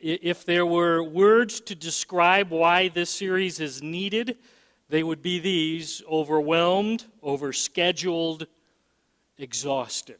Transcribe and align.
if 0.00 0.44
there 0.44 0.66
were 0.66 1.02
words 1.02 1.60
to 1.60 1.74
describe 1.74 2.50
why 2.50 2.88
this 2.88 3.10
series 3.10 3.60
is 3.60 3.82
needed, 3.82 4.36
they 4.88 5.02
would 5.02 5.22
be 5.22 5.38
these 5.38 6.02
overwhelmed, 6.10 7.04
overscheduled, 7.22 8.46
exhausted. 9.38 10.18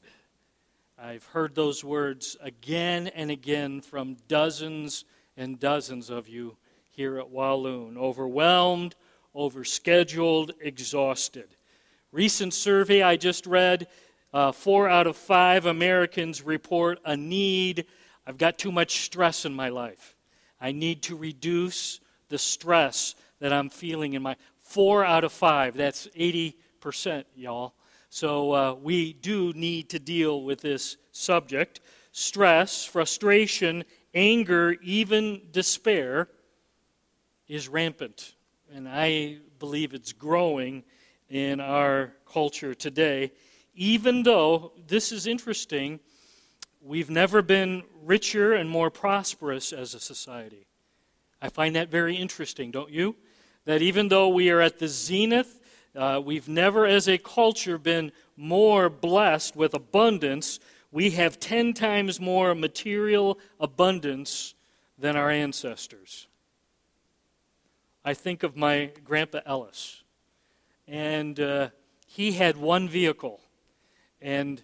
I've 0.98 1.24
heard 1.26 1.54
those 1.54 1.84
words 1.84 2.36
again 2.40 3.06
and 3.08 3.30
again 3.30 3.80
from 3.80 4.16
dozens 4.26 5.04
and 5.36 5.60
dozens 5.60 6.10
of 6.10 6.28
you 6.28 6.56
here 6.90 7.18
at 7.18 7.30
Walloon. 7.30 7.96
Overwhelmed, 7.96 8.96
overscheduled, 9.34 10.50
exhausted. 10.60 11.48
Recent 12.10 12.52
survey 12.52 13.02
I 13.02 13.16
just 13.16 13.46
read 13.46 13.86
uh, 14.34 14.50
four 14.52 14.88
out 14.88 15.06
of 15.06 15.16
five 15.16 15.66
Americans 15.66 16.42
report 16.42 16.98
a 17.04 17.16
need. 17.16 17.86
I've 18.28 18.36
got 18.36 18.58
too 18.58 18.70
much 18.70 19.06
stress 19.06 19.46
in 19.46 19.54
my 19.54 19.70
life. 19.70 20.14
I 20.60 20.70
need 20.70 21.00
to 21.04 21.16
reduce 21.16 21.98
the 22.28 22.36
stress 22.36 23.14
that 23.40 23.54
I'm 23.54 23.70
feeling 23.70 24.12
in 24.12 24.20
my. 24.20 24.36
Four 24.60 25.02
out 25.02 25.24
of 25.24 25.32
five. 25.32 25.74
That's 25.74 26.08
80%, 26.08 27.24
y'all. 27.34 27.72
So 28.10 28.52
uh, 28.52 28.74
we 28.74 29.14
do 29.14 29.54
need 29.54 29.88
to 29.88 29.98
deal 29.98 30.42
with 30.42 30.60
this 30.60 30.98
subject. 31.10 31.80
Stress, 32.12 32.84
frustration, 32.84 33.82
anger, 34.12 34.76
even 34.82 35.40
despair 35.50 36.28
is 37.48 37.66
rampant. 37.66 38.34
And 38.74 38.86
I 38.86 39.38
believe 39.58 39.94
it's 39.94 40.12
growing 40.12 40.84
in 41.30 41.60
our 41.60 42.12
culture 42.30 42.74
today. 42.74 43.32
Even 43.74 44.22
though, 44.22 44.72
this 44.86 45.12
is 45.12 45.26
interesting, 45.26 45.98
we've 46.80 47.10
never 47.10 47.42
been 47.42 47.84
richer 48.04 48.52
and 48.52 48.68
more 48.68 48.90
prosperous 48.90 49.72
as 49.72 49.94
a 49.94 50.00
society. 50.00 50.66
I 51.40 51.48
find 51.48 51.76
that 51.76 51.90
very 51.90 52.16
interesting, 52.16 52.70
don't 52.70 52.90
you? 52.90 53.16
That 53.64 53.82
even 53.82 54.08
though 54.08 54.28
we 54.28 54.50
are 54.50 54.60
at 54.60 54.78
the 54.78 54.88
zenith 54.88 55.58
uh, 55.98 56.20
we've 56.24 56.48
never, 56.48 56.86
as 56.86 57.08
a 57.08 57.18
culture, 57.18 57.76
been 57.76 58.12
more 58.36 58.88
blessed 58.88 59.56
with 59.56 59.74
abundance. 59.74 60.60
We 60.92 61.10
have 61.10 61.40
10 61.40 61.74
times 61.74 62.20
more 62.20 62.54
material 62.54 63.38
abundance 63.58 64.54
than 64.96 65.16
our 65.16 65.28
ancestors. 65.28 66.28
I 68.04 68.14
think 68.14 68.44
of 68.44 68.56
my 68.56 68.92
grandpa 69.04 69.40
Ellis, 69.44 70.04
and 70.86 71.38
uh, 71.40 71.70
he 72.06 72.32
had 72.32 72.56
one 72.56 72.88
vehicle. 72.88 73.40
And 74.22 74.62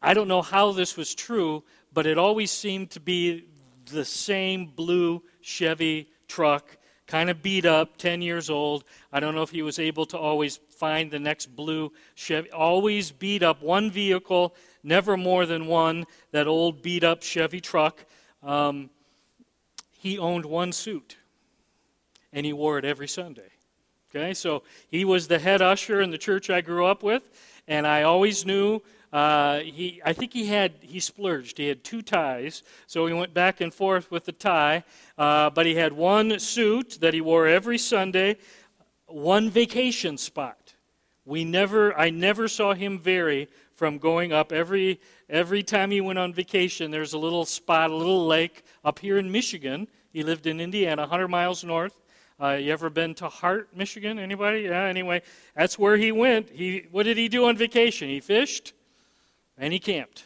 I 0.00 0.14
don't 0.14 0.28
know 0.28 0.42
how 0.42 0.72
this 0.72 0.96
was 0.96 1.14
true, 1.14 1.64
but 1.92 2.06
it 2.06 2.18
always 2.18 2.50
seemed 2.50 2.90
to 2.92 3.00
be 3.00 3.46
the 3.86 4.04
same 4.04 4.66
blue 4.66 5.22
Chevy 5.40 6.08
truck 6.28 6.78
kind 7.08 7.30
of 7.30 7.42
beat 7.42 7.64
up, 7.64 7.96
10 7.96 8.22
years 8.22 8.50
old. 8.50 8.84
I 9.12 9.18
don't 9.18 9.34
know 9.34 9.42
if 9.42 9.50
he 9.50 9.62
was 9.62 9.78
able 9.78 10.06
to 10.06 10.18
always 10.18 10.58
find 10.68 11.10
the 11.10 11.18
next 11.18 11.46
blue 11.56 11.90
Chevy. 12.14 12.50
Always 12.52 13.10
beat 13.10 13.42
up 13.42 13.62
one 13.62 13.90
vehicle, 13.90 14.54
never 14.84 15.16
more 15.16 15.46
than 15.46 15.66
one, 15.66 16.04
that 16.30 16.46
old 16.46 16.82
beat 16.82 17.02
up 17.02 17.22
Chevy 17.22 17.60
truck. 17.60 18.04
Um, 18.42 18.90
he 19.90 20.18
owned 20.18 20.44
one 20.44 20.70
suit, 20.70 21.16
and 22.32 22.46
he 22.46 22.52
wore 22.52 22.78
it 22.78 22.84
every 22.84 23.08
Sunday. 23.08 23.50
Okay, 24.10 24.32
so 24.32 24.62
he 24.88 25.04
was 25.04 25.28
the 25.28 25.38
head 25.38 25.60
usher 25.60 26.00
in 26.00 26.10
the 26.10 26.18
church 26.18 26.50
I 26.50 26.60
grew 26.60 26.86
up 26.86 27.02
with, 27.02 27.28
and 27.66 27.86
I 27.86 28.02
always 28.02 28.46
knew 28.46 28.82
uh, 29.12 29.60
he, 29.60 30.02
I 30.04 30.12
think 30.12 30.32
he 30.32 30.46
had 30.46 30.74
he 30.80 31.00
splurged. 31.00 31.56
He 31.56 31.68
had 31.68 31.82
two 31.82 32.02
ties, 32.02 32.62
so 32.86 33.06
he 33.06 33.14
went 33.14 33.32
back 33.32 33.60
and 33.60 33.72
forth 33.72 34.10
with 34.10 34.26
the 34.26 34.32
tie. 34.32 34.84
Uh, 35.16 35.50
but 35.50 35.64
he 35.64 35.74
had 35.74 35.92
one 35.92 36.38
suit 36.38 36.98
that 37.00 37.14
he 37.14 37.20
wore 37.20 37.46
every 37.46 37.78
Sunday, 37.78 38.36
one 39.06 39.48
vacation 39.48 40.18
spot. 40.18 40.74
We 41.24 41.44
never, 41.44 41.96
I 41.98 42.10
never 42.10 42.48
saw 42.48 42.74
him 42.74 42.98
vary 42.98 43.48
from 43.74 43.98
going 43.98 44.32
up 44.32 44.52
every 44.52 45.00
every 45.30 45.62
time 45.62 45.90
he 45.90 46.00
went 46.00 46.18
on 46.18 46.34
vacation. 46.34 46.90
There's 46.90 47.14
a 47.14 47.18
little 47.18 47.46
spot, 47.46 47.90
a 47.90 47.96
little 47.96 48.26
lake 48.26 48.62
up 48.84 48.98
here 48.98 49.18
in 49.18 49.32
Michigan. 49.32 49.88
He 50.10 50.22
lived 50.22 50.46
in 50.46 50.60
Indiana, 50.60 51.02
100 51.02 51.28
miles 51.28 51.64
north. 51.64 51.96
Uh, 52.40 52.52
you 52.52 52.72
ever 52.72 52.88
been 52.88 53.14
to 53.16 53.28
Hart, 53.28 53.68
Michigan? 53.74 54.18
Anybody? 54.18 54.62
Yeah. 54.62 54.84
Anyway, 54.84 55.22
that's 55.56 55.78
where 55.78 55.96
he 55.96 56.12
went. 56.12 56.50
He 56.50 56.86
what 56.90 57.04
did 57.04 57.16
he 57.16 57.28
do 57.28 57.46
on 57.46 57.56
vacation? 57.56 58.08
He 58.08 58.20
fished 58.20 58.74
and 59.58 59.72
he 59.72 59.78
camped. 59.78 60.24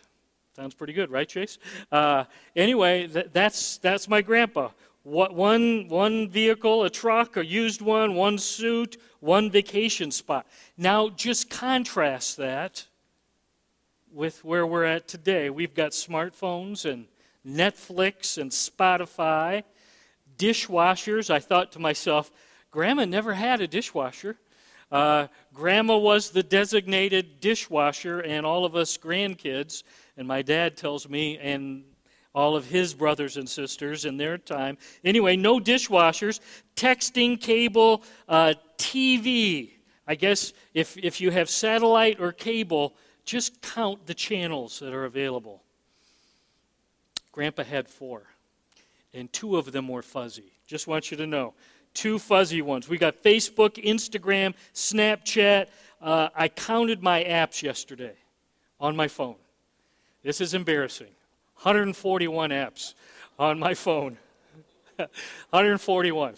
Sounds 0.54 0.75
pretty 0.75 0.93
good, 0.93 1.10
right, 1.10 1.28
Chase? 1.28 1.59
Uh, 1.91 2.25
anyway, 2.54 3.06
th- 3.06 3.28
that's 3.32 3.78
that's 3.78 4.06
my 4.09 4.20
grandpa. 4.20 4.69
What, 5.03 5.34
one 5.34 5.88
one 5.88 6.28
vehicle, 6.28 6.84
a 6.84 6.91
truck, 6.91 7.37
a 7.37 7.44
used 7.44 7.81
one, 7.81 8.15
one 8.15 8.38
suit, 8.38 8.98
one 9.20 9.50
vacation 9.50 10.10
spot. 10.10 10.47
Now, 10.76 11.09
just 11.09 11.48
contrast 11.48 12.37
that 12.37 12.87
with 14.12 14.44
where 14.44 14.66
we're 14.66 14.84
at 14.84 15.09
today. 15.09 15.49
We've 15.49 15.75
got 15.75 15.93
smartphones 15.93 16.84
and 16.84 17.06
Netflix 17.47 18.37
and 18.38 18.50
Spotify, 18.50 19.64
dishwashers. 20.37 21.31
I 21.31 21.38
thought 21.38 21.72
to 21.72 21.78
myself, 21.78 22.31
Grandma 22.70 23.06
never 23.06 23.34
had 23.34 23.60
a 23.60 23.66
dishwasher. 23.66 24.37
Uh, 24.93 25.27
grandma 25.55 25.97
was 25.97 26.31
the 26.31 26.43
designated 26.43 27.41
dishwasher, 27.41 28.21
and 28.21 28.45
all 28.45 28.67
of 28.67 28.77
us 28.77 28.99
grandkids, 28.99 29.85
and 30.19 30.29
my 30.29 30.43
dad 30.43 30.77
tells 30.77 31.09
me, 31.09 31.39
and 31.39 31.83
all 32.35 32.55
of 32.57 32.67
his 32.67 32.93
brothers 32.93 33.39
and 33.39 33.49
sisters 33.49 34.05
in 34.05 34.19
their 34.19 34.37
time. 34.37 34.77
Anyway, 35.03 35.35
no 35.35 35.59
dishwashers, 35.59 36.41
texting, 36.77 37.41
cable, 37.41 38.03
uh, 38.29 38.53
TV. 38.77 39.73
I 40.07 40.15
guess 40.15 40.53
if, 40.75 40.99
if 40.99 41.23
you 41.23 41.31
have 41.31 41.49
satellite 41.49 42.21
or 42.21 42.31
cable, 42.33 42.95
just 43.25 43.63
count 43.63 44.07
the 44.07 44.15
channels 44.15 44.79
that 44.81 44.93
are 44.93 45.05
available. 45.05 45.63
Grandpa 47.33 47.65
had 47.65 47.89
four, 47.89 48.25
and 49.15 49.33
two 49.33 49.57
of 49.57 49.73
them 49.73 49.89
were 49.89 50.03
fuzzy. 50.03 50.53
Just 50.67 50.87
want 50.87 51.11
you 51.11 51.17
to 51.17 51.27
know 51.27 51.55
two 51.95 52.19
fuzzy 52.19 52.63
ones. 52.63 52.89
We 52.89 52.99
got 52.99 53.23
Facebook, 53.23 53.83
Instagram, 53.83 54.55
Snapchat. 54.75 55.67
Uh, 56.01 56.29
I 56.35 56.49
counted 56.49 57.03
my 57.03 57.23
apps 57.25 57.63
yesterday 57.63 58.15
on 58.81 58.97
my 58.97 59.09
phone. 59.09 59.37
This 60.23 60.41
is 60.41 60.55
embarrassing. 60.55 61.09
141 61.63 62.51
apps 62.51 62.95
on 63.39 63.59
my 63.59 63.75
phone. 63.75 64.17
141. 64.97 66.35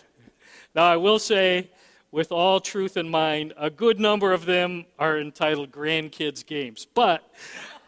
Now, 0.74 0.84
I 0.84 0.96
will 0.96 1.18
say, 1.18 1.70
with 2.10 2.30
all 2.30 2.60
truth 2.60 2.96
in 2.96 3.08
mind, 3.08 3.54
a 3.56 3.70
good 3.70 3.98
number 3.98 4.32
of 4.32 4.44
them 4.44 4.84
are 4.98 5.18
entitled 5.18 5.72
grandkids' 5.72 6.44
games. 6.44 6.86
But 6.94 7.28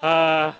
uh, 0.02 0.52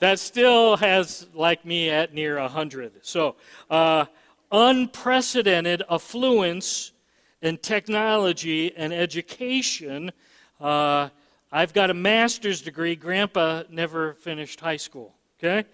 that 0.00 0.18
still 0.18 0.76
has, 0.76 1.26
like 1.34 1.64
me, 1.64 1.90
at 1.90 2.12
near 2.12 2.38
100. 2.40 2.92
So, 3.02 3.36
uh, 3.70 4.06
unprecedented 4.52 5.82
affluence 5.90 6.92
in 7.40 7.56
technology 7.56 8.72
and 8.76 8.92
education. 8.92 10.12
Uh, 10.60 11.08
I've 11.50 11.72
got 11.72 11.90
a 11.90 11.94
master's 11.94 12.60
degree. 12.62 12.94
Grandpa 12.94 13.64
never 13.70 14.14
finished 14.14 14.60
high 14.60 14.76
school, 14.76 15.14
okay? 15.38 15.66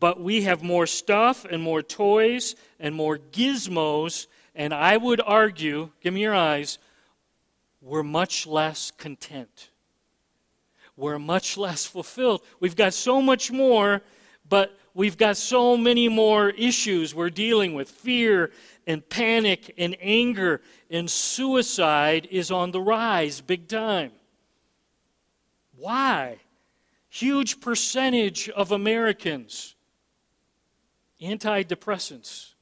But 0.00 0.20
we 0.20 0.42
have 0.42 0.62
more 0.62 0.86
stuff 0.86 1.44
and 1.44 1.62
more 1.62 1.82
toys 1.82 2.56
and 2.80 2.94
more 2.94 3.18
gizmos, 3.18 4.26
and 4.54 4.74
I 4.74 4.96
would 4.96 5.20
argue, 5.24 5.90
give 6.02 6.12
me 6.12 6.22
your 6.22 6.34
eyes, 6.34 6.78
we're 7.80 8.02
much 8.02 8.46
less 8.46 8.90
content. 8.90 9.70
We're 10.96 11.18
much 11.18 11.56
less 11.56 11.84
fulfilled. 11.84 12.42
We've 12.58 12.76
got 12.76 12.94
so 12.94 13.20
much 13.22 13.52
more, 13.52 14.02
but 14.48 14.76
we've 14.96 15.18
got 15.18 15.36
so 15.36 15.76
many 15.76 16.08
more 16.08 16.48
issues 16.48 17.14
we're 17.14 17.28
dealing 17.28 17.74
with 17.74 17.90
fear 17.90 18.50
and 18.86 19.06
panic 19.08 19.74
and 19.76 19.94
anger, 20.00 20.62
and 20.90 21.10
suicide 21.10 22.26
is 22.30 22.50
on 22.50 22.70
the 22.70 22.80
rise 22.80 23.42
big 23.42 23.68
time. 23.68 24.10
Why? 25.76 26.38
Huge 27.10 27.60
percentage 27.60 28.48
of 28.48 28.72
Americans. 28.72 29.74
Antidepressants. 31.20 32.54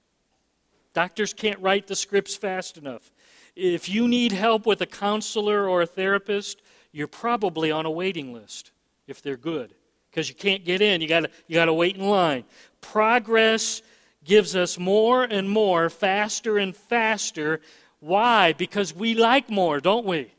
Doctors 0.92 1.32
can't 1.32 1.60
write 1.60 1.87
the 1.87 1.96
scripts 1.96 2.34
fast 2.34 2.76
enough. 2.76 3.12
If 3.54 3.88
you 3.88 4.08
need 4.08 4.32
help 4.32 4.66
with 4.66 4.80
a 4.80 4.87
counselor 4.87 5.69
or 5.69 5.82
a 5.82 5.87
therapist, 5.87 6.62
you're 6.90 7.06
probably 7.06 7.70
on 7.70 7.87
a 7.87 7.90
waiting 7.90 8.32
list 8.32 8.72
if 9.06 9.22
they're 9.22 9.37
good 9.37 9.75
because 10.14 10.28
you 10.28 10.34
can't 10.37 10.64
get 10.64 10.81
in. 10.81 11.00
You 11.00 11.08
got 11.08 11.31
you 11.49 11.56
got 11.56 11.64
to 11.64 11.72
wait 11.72 11.96
in 11.96 12.08
line. 12.08 12.44
Progress 12.81 13.82
gives 14.22 14.55
us 14.55 14.78
more 14.78 15.25
and 15.25 15.50
more, 15.50 15.90
faster 15.90 16.56
and 16.56 16.75
faster. 16.75 17.61
Why? 17.99 18.52
Because 18.52 18.94
we 18.94 19.14
like 19.14 19.50
more, 19.50 19.81
don't 19.81 20.06
we? 20.06 20.31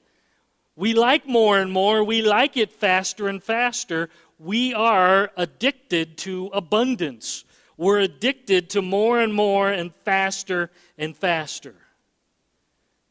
We 0.78 0.94
like 0.94 1.28
more 1.28 1.60
and 1.60 1.72
more. 1.72 2.04
We 2.04 2.22
like 2.22 2.56
it 2.56 2.72
faster 2.72 3.28
and 3.28 3.44
faster. 3.44 4.10
We 4.40 4.74
are 4.74 5.32
addicted 5.36 6.18
to 6.20 6.50
abundance. 6.54 7.44
We're 7.78 8.00
addicted 8.00 8.70
to 8.72 8.82
more 8.82 9.20
and 9.20 9.34
more 9.34 9.70
and 9.70 9.94
faster 10.06 10.72
and 10.98 11.16
faster. 11.16 11.76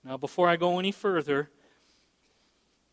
Now, 0.03 0.17
before 0.17 0.49
I 0.49 0.57
go 0.57 0.79
any 0.79 0.93
further, 0.93 1.51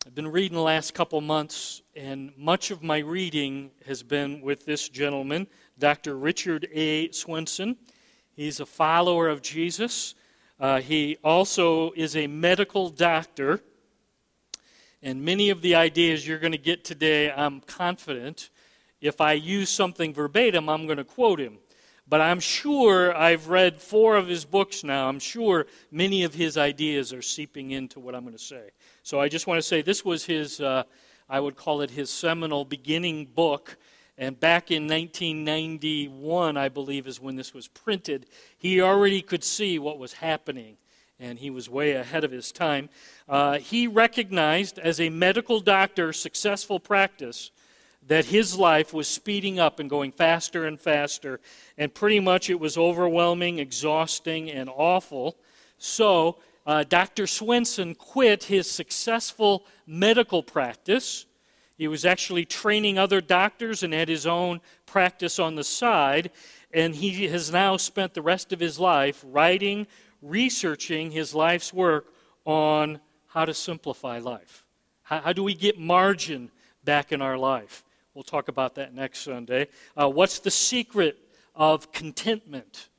I've 0.04 0.16
been 0.16 0.32
reading 0.32 0.56
the 0.56 0.62
last 0.62 0.94
couple 0.94 1.20
months, 1.20 1.80
and 1.94 2.32
much 2.36 2.72
of 2.72 2.82
my 2.82 2.98
reading 2.98 3.70
has 3.86 4.02
been 4.02 4.40
with 4.40 4.66
this 4.66 4.88
gentleman, 4.88 5.46
Dr. 5.78 6.16
Richard 6.16 6.66
A. 6.72 7.12
Swenson. 7.12 7.76
He's 8.34 8.58
a 8.58 8.66
follower 8.66 9.28
of 9.28 9.42
Jesus. 9.42 10.16
Uh, 10.58 10.80
he 10.80 11.18
also 11.22 11.92
is 11.92 12.16
a 12.16 12.26
medical 12.26 12.90
doctor. 12.90 13.60
And 15.04 15.24
many 15.24 15.50
of 15.50 15.62
the 15.62 15.76
ideas 15.76 16.26
you're 16.26 16.40
going 16.40 16.50
to 16.50 16.58
get 16.58 16.82
today, 16.82 17.30
I'm 17.30 17.60
confident, 17.60 18.50
if 19.00 19.20
I 19.20 19.34
use 19.34 19.70
something 19.70 20.12
verbatim, 20.12 20.68
I'm 20.68 20.86
going 20.86 20.98
to 20.98 21.04
quote 21.04 21.38
him. 21.38 21.58
But 22.12 22.20
I'm 22.20 22.40
sure 22.40 23.16
I've 23.16 23.48
read 23.48 23.80
four 23.80 24.16
of 24.16 24.28
his 24.28 24.44
books 24.44 24.84
now. 24.84 25.08
I'm 25.08 25.18
sure 25.18 25.64
many 25.90 26.24
of 26.24 26.34
his 26.34 26.58
ideas 26.58 27.10
are 27.14 27.22
seeping 27.22 27.70
into 27.70 28.00
what 28.00 28.14
I'm 28.14 28.20
going 28.20 28.36
to 28.36 28.38
say. 28.38 28.68
So 29.02 29.18
I 29.18 29.30
just 29.30 29.46
want 29.46 29.56
to 29.56 29.62
say 29.62 29.80
this 29.80 30.04
was 30.04 30.26
his, 30.26 30.60
uh, 30.60 30.82
I 31.30 31.40
would 31.40 31.56
call 31.56 31.80
it 31.80 31.90
his 31.90 32.10
seminal 32.10 32.66
beginning 32.66 33.24
book. 33.34 33.78
And 34.18 34.38
back 34.38 34.70
in 34.70 34.86
1991, 34.86 36.58
I 36.58 36.68
believe, 36.68 37.06
is 37.06 37.18
when 37.18 37.36
this 37.36 37.54
was 37.54 37.68
printed. 37.68 38.26
He 38.58 38.82
already 38.82 39.22
could 39.22 39.42
see 39.42 39.78
what 39.78 39.98
was 39.98 40.12
happening, 40.12 40.76
and 41.18 41.38
he 41.38 41.48
was 41.48 41.70
way 41.70 41.92
ahead 41.92 42.24
of 42.24 42.30
his 42.30 42.52
time. 42.52 42.90
Uh, 43.26 43.56
he 43.56 43.86
recognized 43.86 44.78
as 44.78 45.00
a 45.00 45.08
medical 45.08 45.60
doctor, 45.60 46.12
successful 46.12 46.78
practice, 46.78 47.50
that 48.12 48.26
his 48.26 48.58
life 48.58 48.92
was 48.92 49.08
speeding 49.08 49.58
up 49.58 49.80
and 49.80 49.88
going 49.88 50.12
faster 50.12 50.66
and 50.66 50.78
faster, 50.78 51.40
and 51.78 51.94
pretty 51.94 52.20
much 52.20 52.50
it 52.50 52.60
was 52.60 52.76
overwhelming, 52.76 53.58
exhausting, 53.58 54.50
and 54.50 54.68
awful. 54.68 55.38
So, 55.78 56.36
uh, 56.66 56.84
Dr. 56.84 57.26
Swenson 57.26 57.94
quit 57.94 58.44
his 58.44 58.70
successful 58.70 59.64
medical 59.86 60.42
practice. 60.42 61.24
He 61.78 61.88
was 61.88 62.04
actually 62.04 62.44
training 62.44 62.98
other 62.98 63.22
doctors 63.22 63.82
and 63.82 63.94
had 63.94 64.10
his 64.10 64.26
own 64.26 64.60
practice 64.84 65.38
on 65.38 65.54
the 65.54 65.64
side, 65.64 66.32
and 66.70 66.94
he 66.94 67.28
has 67.28 67.50
now 67.50 67.78
spent 67.78 68.12
the 68.12 68.20
rest 68.20 68.52
of 68.52 68.60
his 68.60 68.78
life 68.78 69.24
writing, 69.26 69.86
researching 70.20 71.12
his 71.12 71.34
life's 71.34 71.72
work 71.72 72.12
on 72.44 73.00
how 73.28 73.46
to 73.46 73.54
simplify 73.54 74.18
life. 74.18 74.66
How, 75.00 75.22
how 75.22 75.32
do 75.32 75.42
we 75.42 75.54
get 75.54 75.78
margin 75.78 76.50
back 76.84 77.10
in 77.10 77.22
our 77.22 77.38
life? 77.38 77.82
We'll 78.14 78.22
talk 78.22 78.48
about 78.48 78.74
that 78.74 78.94
next 78.94 79.20
Sunday. 79.20 79.68
Uh, 79.98 80.06
what's 80.06 80.38
the 80.38 80.50
secret 80.50 81.18
of 81.54 81.92
contentment? 81.92 82.90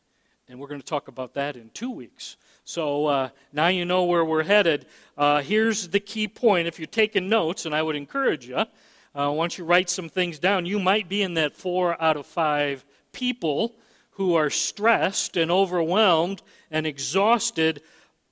And 0.49 0.59
we're 0.59 0.67
going 0.67 0.81
to 0.81 0.87
talk 0.87 1.07
about 1.07 1.35
that 1.35 1.55
in 1.55 1.69
two 1.69 1.91
weeks. 1.91 2.35
So 2.65 3.05
uh, 3.05 3.29
now 3.51 3.67
you 3.67 3.85
know 3.85 4.05
where 4.05 4.25
we're 4.25 4.41
headed. 4.41 4.87
Uh, 5.15 5.43
here's 5.43 5.89
the 5.89 5.99
key 5.99 6.27
point. 6.27 6.67
If 6.67 6.79
you're 6.79 6.87
taking 6.87 7.29
notes, 7.29 7.67
and 7.67 7.75
I 7.75 7.83
would 7.83 7.95
encourage 7.95 8.47
you, 8.47 8.65
uh, 9.13 9.31
once 9.31 9.59
you 9.59 9.65
write 9.65 9.87
some 9.87 10.09
things 10.09 10.39
down, 10.39 10.65
you 10.65 10.79
might 10.79 11.07
be 11.07 11.21
in 11.21 11.35
that 11.35 11.53
four 11.53 12.01
out 12.01 12.17
of 12.17 12.25
five 12.25 12.83
people 13.11 13.75
who 14.11 14.33
are 14.33 14.49
stressed 14.49 15.37
and 15.37 15.51
overwhelmed 15.51 16.41
and 16.71 16.87
exhausted. 16.87 17.83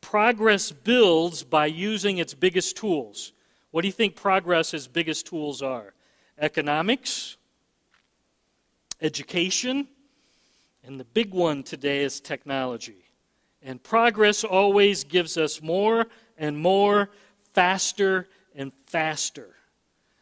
Progress 0.01 0.71
builds 0.71 1.43
by 1.43 1.67
using 1.67 2.17
its 2.17 2.33
biggest 2.33 2.75
tools. 2.75 3.33
What 3.69 3.83
do 3.83 3.87
you 3.87 3.93
think 3.93 4.15
progress's 4.15 4.87
biggest 4.87 5.27
tools 5.27 5.61
are? 5.61 5.93
Economics, 6.41 7.38
education, 8.99 9.88
and 10.83 10.99
the 10.99 11.05
big 11.05 11.33
one 11.33 11.61
today 11.61 12.03
is 12.03 12.19
technology. 12.19 13.05
And 13.61 13.81
progress 13.81 14.43
always 14.43 15.03
gives 15.03 15.38
us 15.38 15.61
more 15.61 16.07
and 16.38 16.57
more, 16.57 17.11
faster 17.53 18.27
and 18.55 18.73
faster. 18.88 19.55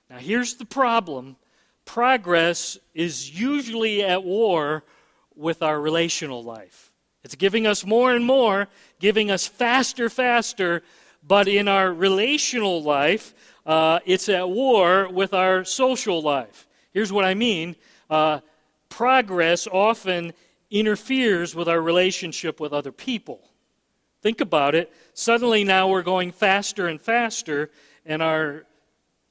Now, 0.10 0.18
here's 0.18 0.56
the 0.56 0.66
problem 0.66 1.38
progress 1.86 2.77
is 2.94 3.39
usually 3.39 4.04
at 4.04 4.24
war 4.24 4.83
with 5.36 5.63
our 5.63 5.80
relational 5.80 6.44
life. 6.44 6.92
It's 7.24 7.36
giving 7.36 7.66
us 7.66 7.86
more 7.86 8.13
and 8.13 8.25
more, 8.25 8.68
giving 9.00 9.31
us 9.31 9.48
faster, 9.48 10.10
faster, 10.10 10.83
but 11.25 11.48
in 11.48 11.68
our 11.68 11.92
relational 11.92 12.83
life, 12.83 13.33
uh, 13.69 14.00
it's 14.04 14.27
at 14.30 14.50
war 14.50 15.07
with 15.10 15.31
our 15.31 15.63
social 15.63 16.24
life. 16.24 16.68
Here's 16.92 17.13
what 17.13 17.24
I 17.24 17.36
mean 17.36 17.75
uh, 18.10 18.39
progress 18.89 19.68
often 19.68 20.33
interferes 20.71 21.54
with 21.54 21.69
our 21.69 21.80
relationship 21.80 22.60
with 22.60 22.74
other 22.74 22.92
people. 22.92 23.42
Think 24.24 24.42
about 24.42 24.74
it. 24.74 24.92
Suddenly, 25.13 25.63
now 25.66 25.88
we're 25.88 26.01
going 26.01 26.31
faster 26.31 26.88
and 26.88 27.00
faster, 27.00 27.69
and 28.07 28.24
our 28.24 28.66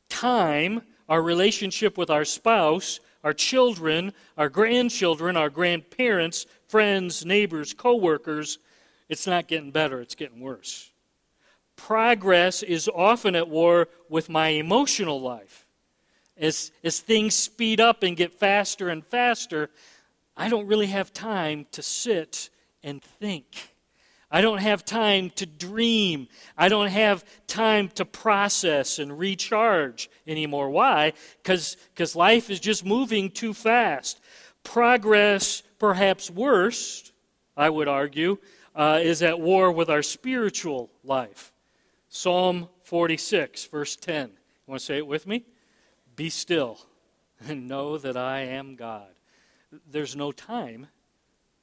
time, 0.09 0.83
our 1.09 1.21
relationship 1.21 1.99
with 1.99 2.09
our 2.09 2.25
spouse, 2.25 3.01
our 3.25 3.35
children, 3.35 4.13
our 4.37 4.49
grandchildren, 4.49 5.37
our 5.37 5.51
grandparents, 5.51 6.47
friends, 6.69 7.27
neighbors, 7.27 7.75
coworkers, 7.75 8.59
it's 9.09 9.27
not 9.27 9.49
getting 9.49 9.73
better, 9.73 10.01
it's 10.01 10.15
getting 10.15 10.39
worse 10.39 10.93
progress 11.79 12.63
is 12.63 12.91
often 12.95 13.35
at 13.35 13.49
war 13.49 13.89
with 14.11 14.29
my 14.29 14.49
emotional 14.49 15.19
life. 15.21 15.67
As, 16.37 16.71
as 16.85 17.01
things 17.01 17.35
speed 17.35 17.81
up 17.81 18.03
and 18.03 18.17
get 18.17 18.35
faster 18.35 18.91
and 18.91 19.05
faster, 19.05 19.71
I 20.37 20.51
don't 20.51 20.67
really 20.67 20.89
have 20.89 21.13
time 21.13 21.67
to 21.73 21.83
sit 21.83 22.51
and 22.83 23.03
think. 23.03 23.47
I 24.31 24.43
don't 24.43 24.59
have 24.59 24.85
time 24.85 25.31
to 25.37 25.47
dream. 25.47 26.29
I 26.57 26.69
don't 26.69 26.89
have 26.91 27.25
time 27.47 27.89
to 27.95 28.05
process 28.05 28.99
and 28.99 29.19
recharge 29.19 30.11
anymore. 30.27 30.69
Why? 30.69 31.15
Because 31.43 31.77
life 32.15 32.51
is 32.51 32.61
just 32.61 32.85
moving 32.85 33.31
too 33.31 33.55
fast. 33.55 34.21
Progress, 34.63 35.63
perhaps 35.79 36.31
worst, 36.31 37.13
I 37.57 37.71
would 37.71 37.89
argue, 37.89 38.37
uh, 38.75 39.01
is 39.03 39.23
at 39.23 39.41
war 39.41 39.73
with 39.73 39.89
our 39.89 40.03
spiritual 40.03 40.91
life. 41.03 41.53
Psalm 42.09 42.69
46, 42.85 43.67
verse 43.67 43.97
10. 43.97 44.29
You 44.29 44.35
want 44.67 44.81
to 44.81 44.87
say 44.87 44.97
it 44.97 45.07
with 45.07 45.27
me? 45.27 45.45
Be 46.17 46.31
still 46.31 46.81
and 47.47 47.69
know 47.69 47.99
that 47.99 48.17
I 48.17 48.41
am 48.41 48.77
God. 48.77 49.09
There's 49.91 50.17
no 50.17 50.33
time 50.33 50.89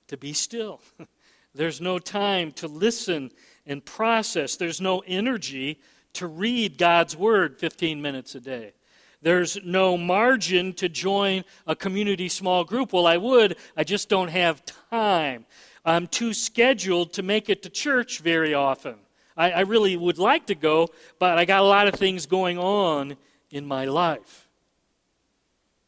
to 0.08 0.18
be 0.18 0.34
still. 0.34 0.82
There's 1.56 1.82
no 1.82 2.00
time 2.00 2.52
to 2.54 2.68
listen 2.68 3.32
and 3.66 3.84
process. 3.84 4.56
There's 4.56 4.82
no 4.82 5.04
energy 5.08 5.80
to 6.14 6.28
read 6.28 6.78
God's 6.78 7.16
Word 7.16 7.58
15 7.58 8.02
minutes 8.02 8.36
a 8.36 8.40
day. 8.40 8.74
There's 9.22 9.58
no 9.64 9.98
margin 9.98 10.74
to 10.74 10.88
join 10.88 11.44
a 11.66 11.76
community 11.76 12.30
small 12.30 12.64
group. 12.64 12.94
Well, 12.94 13.08
I 13.08 13.18
would, 13.18 13.58
I 13.76 13.84
just 13.84 14.10
don't 14.10 14.28
have 14.28 14.64
time. 14.92 15.46
I'm 15.84 16.08
too 16.08 16.34
scheduled 16.34 17.14
to 17.14 17.24
make 17.24 17.50
it 17.50 17.64
to 17.64 17.70
church 17.70 18.20
very 18.20 18.54
often. 18.54 18.96
I, 19.38 19.52
I 19.52 19.60
really 19.62 19.98
would 19.98 20.18
like 20.18 20.48
to 20.48 20.56
go, 20.56 20.90
but 21.20 21.38
I 21.38 21.46
got 21.46 21.62
a 21.62 21.66
lot 21.66 21.88
of 21.88 21.96
things 21.96 22.26
going 22.26 22.58
on 22.58 23.18
in 23.52 23.66
my 23.66 23.86
life. 23.86 24.48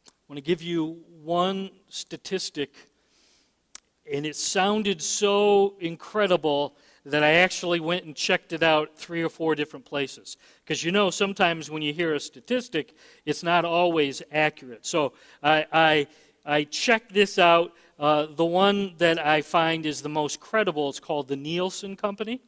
I 0.07 0.11
want 0.27 0.37
to 0.37 0.41
give 0.41 0.61
you 0.61 0.99
one 1.23 1.71
statistic, 1.89 2.73
and 4.11 4.25
it 4.25 4.35
sounded 4.35 5.01
so 5.01 5.75
incredible 5.79 6.75
that 7.05 7.23
I 7.23 7.35
actually 7.35 7.79
went 7.79 8.03
and 8.03 8.13
checked 8.13 8.51
it 8.51 8.61
out 8.61 8.97
three 8.97 9.23
or 9.23 9.29
four 9.29 9.55
different 9.55 9.85
places. 9.85 10.35
Because 10.63 10.83
you 10.83 10.91
know, 10.91 11.09
sometimes 11.09 11.71
when 11.71 11.81
you 11.81 11.93
hear 11.93 12.13
a 12.13 12.19
statistic, 12.19 12.93
it's 13.25 13.43
not 13.43 13.63
always 13.63 14.21
accurate. 14.31 14.85
So 14.85 15.13
I, 15.41 15.65
I, 15.71 16.07
I 16.45 16.63
checked 16.65 17.13
this 17.13 17.39
out. 17.39 17.73
Uh, 17.97 18.27
the 18.35 18.45
one 18.45 18.93
that 18.97 19.25
I 19.25 19.41
find 19.41 19.85
is 19.85 20.01
the 20.01 20.09
most 20.09 20.41
credible 20.41 20.89
is 20.89 20.99
called 20.99 21.29
the 21.29 21.37
Nielsen 21.37 21.95
Company. 21.95 22.41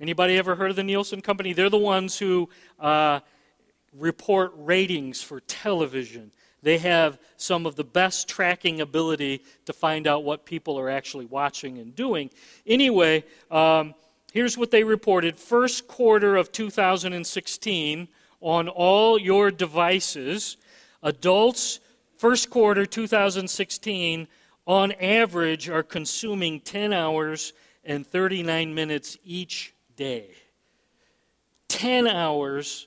Anybody 0.00 0.36
ever 0.38 0.56
heard 0.56 0.70
of 0.70 0.76
the 0.76 0.82
Nielsen 0.82 1.20
Company? 1.20 1.52
They're 1.52 1.70
the 1.70 1.78
ones 1.78 2.18
who 2.18 2.48
uh, 2.80 3.20
report 3.92 4.52
ratings 4.56 5.22
for 5.22 5.38
television. 5.40 6.32
They 6.62 6.78
have 6.78 7.20
some 7.36 7.64
of 7.64 7.76
the 7.76 7.84
best 7.84 8.26
tracking 8.26 8.80
ability 8.80 9.42
to 9.66 9.72
find 9.72 10.08
out 10.08 10.24
what 10.24 10.44
people 10.44 10.80
are 10.80 10.90
actually 10.90 11.26
watching 11.26 11.78
and 11.78 11.94
doing. 11.94 12.30
Anyway, 12.66 13.22
um, 13.52 13.94
here's 14.32 14.58
what 14.58 14.72
they 14.72 14.82
reported 14.82 15.36
first 15.36 15.86
quarter 15.86 16.34
of 16.36 16.50
2016 16.50 18.08
on 18.40 18.68
all 18.68 19.16
your 19.16 19.52
devices. 19.52 20.56
Adults, 21.04 21.78
first 22.18 22.50
quarter 22.50 22.84
2016, 22.84 24.26
on 24.66 24.92
average, 24.92 25.68
are 25.68 25.84
consuming 25.84 26.58
10 26.58 26.92
hours 26.92 27.52
and 27.84 28.04
39 28.04 28.74
minutes 28.74 29.16
each 29.24 29.73
day. 29.96 30.30
10 31.68 32.06
hours, 32.06 32.86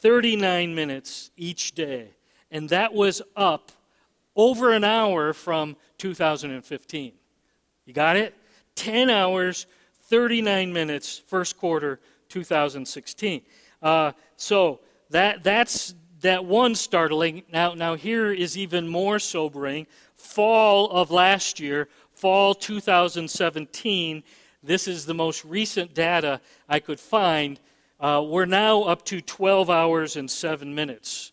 39 0.00 0.74
minutes 0.74 1.30
each 1.36 1.74
day. 1.74 2.08
And 2.50 2.68
that 2.68 2.92
was 2.92 3.22
up 3.36 3.72
over 4.36 4.72
an 4.72 4.84
hour 4.84 5.32
from 5.32 5.76
2015. 5.98 7.12
You 7.86 7.92
got 7.92 8.16
it? 8.16 8.34
10 8.74 9.10
hours, 9.10 9.66
39 10.08 10.72
minutes, 10.72 11.18
first 11.26 11.56
quarter 11.56 12.00
2016. 12.28 13.42
Uh, 13.82 14.12
so 14.36 14.80
that, 15.10 15.42
that's 15.42 15.94
that 16.24 16.44
one 16.44 16.74
startling. 16.74 17.42
Now, 17.52 17.74
now, 17.74 17.94
here 17.94 18.32
is 18.32 18.56
even 18.56 18.88
more 18.88 19.18
sobering. 19.18 19.86
Fall 20.16 20.90
of 20.90 21.10
last 21.10 21.60
year, 21.60 21.88
fall 22.12 22.54
2017, 22.54 24.22
this 24.64 24.88
is 24.88 25.06
the 25.06 25.14
most 25.14 25.44
recent 25.44 25.94
data 25.94 26.40
I 26.68 26.80
could 26.80 26.98
find. 26.98 27.60
Uh, 28.00 28.24
we're 28.26 28.46
now 28.46 28.82
up 28.82 29.04
to 29.06 29.20
12 29.20 29.70
hours 29.70 30.16
and 30.16 30.30
7 30.30 30.74
minutes 30.74 31.32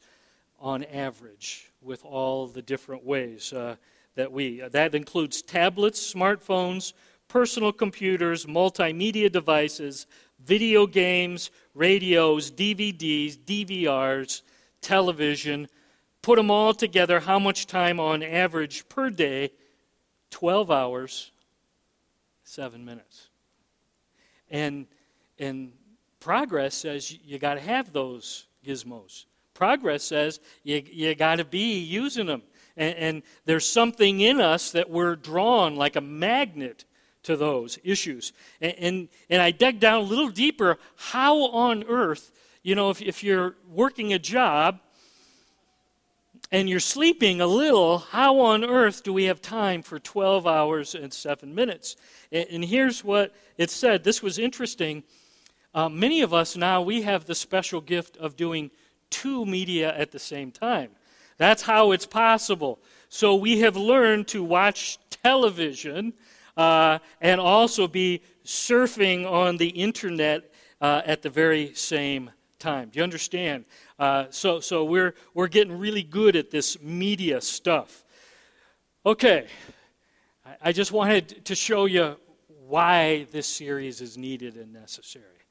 on 0.59 0.83
average 0.83 1.71
with 1.81 2.03
all 2.05 2.47
the 2.47 2.61
different 2.61 3.05
ways 3.05 3.53
uh, 3.53 3.75
that 4.15 4.31
we. 4.31 4.61
Uh, 4.61 4.69
that 4.69 4.93
includes 4.93 5.41
tablets, 5.41 6.13
smartphones, 6.13 6.93
personal 7.27 7.71
computers, 7.71 8.45
multimedia 8.45 9.31
devices, 9.31 10.07
video 10.43 10.85
games, 10.85 11.49
radios, 11.73 12.51
DVDs, 12.51 13.37
DVRs, 13.37 14.41
television. 14.81 15.67
Put 16.21 16.35
them 16.35 16.51
all 16.51 16.73
together, 16.73 17.21
how 17.21 17.39
much 17.39 17.65
time 17.65 17.99
on 17.99 18.21
average 18.21 18.87
per 18.89 19.09
day? 19.09 19.51
12 20.29 20.69
hours, 20.71 21.31
7 22.51 22.83
minutes. 22.83 23.29
And, 24.49 24.85
and 25.39 25.71
progress 26.19 26.75
says 26.75 27.17
you 27.23 27.39
got 27.39 27.53
to 27.53 27.61
have 27.61 27.93
those 27.93 28.47
gizmos. 28.65 29.23
Progress 29.53 30.03
says 30.03 30.41
you, 30.63 30.83
you 30.91 31.15
got 31.15 31.37
to 31.37 31.45
be 31.45 31.79
using 31.79 32.25
them. 32.25 32.41
And, 32.75 32.95
and 32.95 33.23
there's 33.45 33.65
something 33.65 34.19
in 34.19 34.41
us 34.41 34.71
that 34.71 34.89
we're 34.89 35.15
drawn 35.15 35.77
like 35.77 35.95
a 35.95 36.01
magnet 36.01 36.83
to 37.23 37.37
those 37.37 37.79
issues. 37.85 38.33
And, 38.59 38.75
and, 38.77 39.09
and, 39.29 39.41
I 39.41 39.51
dug 39.51 39.79
down 39.79 40.01
a 40.01 40.05
little 40.05 40.29
deeper. 40.29 40.77
How 40.97 41.43
on 41.51 41.85
earth, 41.87 42.33
you 42.63 42.75
know, 42.75 42.89
if, 42.89 43.01
if 43.01 43.23
you're 43.23 43.55
working 43.69 44.11
a 44.11 44.19
job 44.19 44.81
and 46.51 46.69
you're 46.69 46.79
sleeping 46.79 47.39
a 47.39 47.47
little, 47.47 47.99
how 47.99 48.39
on 48.39 48.65
earth 48.65 49.03
do 49.03 49.13
we 49.13 49.25
have 49.25 49.41
time 49.41 49.81
for 49.81 49.99
12 49.99 50.45
hours 50.45 50.95
and 50.95 51.13
7 51.13 51.55
minutes? 51.55 51.95
And, 52.31 52.45
and 52.51 52.65
here's 52.65 53.03
what 53.03 53.33
it 53.57 53.69
said. 53.69 54.03
This 54.03 54.21
was 54.21 54.37
interesting. 54.37 55.03
Uh, 55.73 55.87
many 55.87 56.21
of 56.21 56.33
us 56.33 56.57
now, 56.57 56.81
we 56.81 57.03
have 57.03 57.25
the 57.25 57.35
special 57.35 57.79
gift 57.79 58.17
of 58.17 58.35
doing 58.35 58.69
two 59.09 59.45
media 59.45 59.95
at 59.95 60.11
the 60.11 60.19
same 60.19 60.51
time. 60.51 60.89
That's 61.37 61.61
how 61.61 61.91
it's 61.91 62.05
possible. 62.05 62.79
So 63.09 63.35
we 63.35 63.59
have 63.59 63.77
learned 63.77 64.27
to 64.29 64.43
watch 64.43 64.99
television 65.23 66.13
uh, 66.57 66.99
and 67.21 67.39
also 67.39 67.87
be 67.87 68.21
surfing 68.45 69.29
on 69.29 69.57
the 69.57 69.69
internet 69.69 70.53
uh, 70.81 71.01
at 71.05 71.21
the 71.21 71.29
very 71.29 71.73
same 71.73 72.31
time. 72.59 72.89
Do 72.89 72.99
you 72.99 73.03
understand? 73.03 73.65
Uh, 74.01 74.25
so 74.31 74.59
so 74.59 74.83
we're, 74.83 75.13
we're 75.35 75.47
getting 75.47 75.77
really 75.77 76.01
good 76.01 76.35
at 76.35 76.49
this 76.49 76.81
media 76.81 77.39
stuff. 77.39 78.03
Okay, 79.05 79.45
I, 80.59 80.71
just 80.71 80.91
wanted 80.91 81.45
to 81.45 81.53
show 81.53 81.85
you 81.85 82.15
why 82.67 83.27
this 83.31 83.45
series 83.45 84.01
is 84.01 84.17
needed 84.17 84.55
and 84.55 84.73
necessary. 84.73 85.45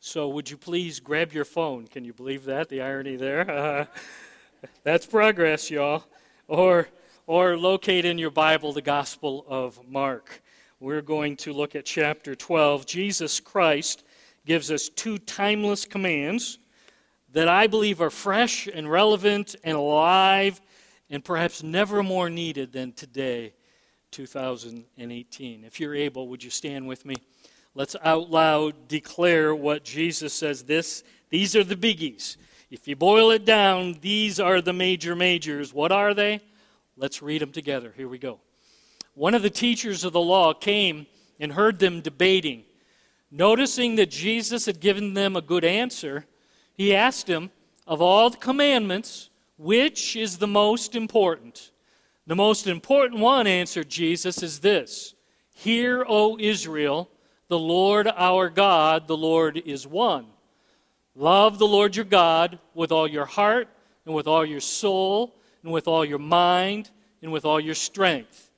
So, 0.00 0.28
would 0.30 0.50
you 0.50 0.56
please 0.56 0.98
grab 0.98 1.32
your 1.32 1.44
phone? 1.44 1.86
Can 1.86 2.04
you 2.04 2.12
believe 2.12 2.46
that? 2.46 2.68
The 2.68 2.80
irony 2.80 3.14
there? 3.14 3.48
Uh, 3.48 3.86
that's 4.82 5.06
progress, 5.06 5.70
y'all. 5.70 6.02
Or, 6.48 6.88
or 7.28 7.56
locate 7.56 8.04
in 8.04 8.18
your 8.18 8.32
Bible 8.32 8.72
the 8.72 8.82
Gospel 8.82 9.44
of 9.46 9.78
Mark. 9.88 10.42
We're 10.80 11.00
going 11.00 11.36
to 11.36 11.52
look 11.52 11.76
at 11.76 11.84
chapter 11.84 12.34
12. 12.34 12.86
Jesus 12.86 13.38
Christ 13.38 14.02
gives 14.44 14.72
us 14.72 14.88
two 14.88 15.18
timeless 15.18 15.84
commands 15.84 16.58
that 17.36 17.48
I 17.48 17.66
believe 17.66 18.00
are 18.00 18.08
fresh 18.08 18.66
and 18.66 18.90
relevant 18.90 19.56
and 19.62 19.76
alive 19.76 20.58
and 21.10 21.22
perhaps 21.22 21.62
never 21.62 22.02
more 22.02 22.30
needed 22.30 22.72
than 22.72 22.92
today, 22.92 23.52
2018. 24.10 25.62
If 25.62 25.78
you're 25.78 25.94
able, 25.94 26.28
would 26.28 26.42
you 26.42 26.48
stand 26.48 26.88
with 26.88 27.04
me? 27.04 27.14
Let's 27.74 27.94
out 28.02 28.30
loud 28.30 28.88
declare 28.88 29.54
what 29.54 29.84
Jesus 29.84 30.32
says. 30.32 30.62
This, 30.62 31.04
these 31.28 31.54
are 31.54 31.62
the 31.62 31.76
biggies. 31.76 32.38
If 32.70 32.88
you 32.88 32.96
boil 32.96 33.30
it 33.32 33.44
down, 33.44 33.98
these 34.00 34.40
are 34.40 34.62
the 34.62 34.72
major 34.72 35.14
majors. 35.14 35.74
What 35.74 35.92
are 35.92 36.14
they? 36.14 36.40
Let's 36.96 37.20
read 37.20 37.42
them 37.42 37.52
together. 37.52 37.92
Here 37.94 38.08
we 38.08 38.16
go. 38.16 38.40
One 39.12 39.34
of 39.34 39.42
the 39.42 39.50
teachers 39.50 40.04
of 40.04 40.14
the 40.14 40.20
law 40.20 40.54
came 40.54 41.06
and 41.38 41.52
heard 41.52 41.80
them 41.80 42.00
debating. 42.00 42.64
Noticing 43.30 43.96
that 43.96 44.10
Jesus 44.10 44.64
had 44.64 44.80
given 44.80 45.12
them 45.12 45.36
a 45.36 45.42
good 45.42 45.66
answer, 45.66 46.24
he 46.76 46.94
asked 46.94 47.28
him, 47.28 47.50
Of 47.86 48.02
all 48.02 48.30
the 48.30 48.36
commandments, 48.36 49.30
which 49.56 50.14
is 50.16 50.38
the 50.38 50.46
most 50.46 50.94
important? 50.94 51.70
The 52.26 52.36
most 52.36 52.66
important 52.66 53.20
one, 53.20 53.46
answered 53.46 53.88
Jesus, 53.88 54.42
is 54.42 54.60
this 54.60 55.14
Hear, 55.54 56.04
O 56.06 56.38
Israel. 56.38 57.10
The 57.48 57.58
Lord 57.58 58.08
our 58.08 58.50
God, 58.50 59.06
the 59.06 59.16
Lord 59.16 59.56
is 59.64 59.86
one. 59.86 60.26
Love 61.14 61.58
the 61.58 61.66
Lord 61.66 61.94
your 61.94 62.04
God 62.04 62.58
with 62.74 62.90
all 62.90 63.06
your 63.06 63.24
heart, 63.24 63.68
and 64.04 64.14
with 64.14 64.26
all 64.26 64.44
your 64.44 64.60
soul, 64.60 65.36
and 65.62 65.72
with 65.72 65.86
all 65.86 66.04
your 66.04 66.18
mind, 66.18 66.90
and 67.22 67.30
with 67.32 67.44
all 67.44 67.60
your 67.60 67.74
strength. 67.74 68.50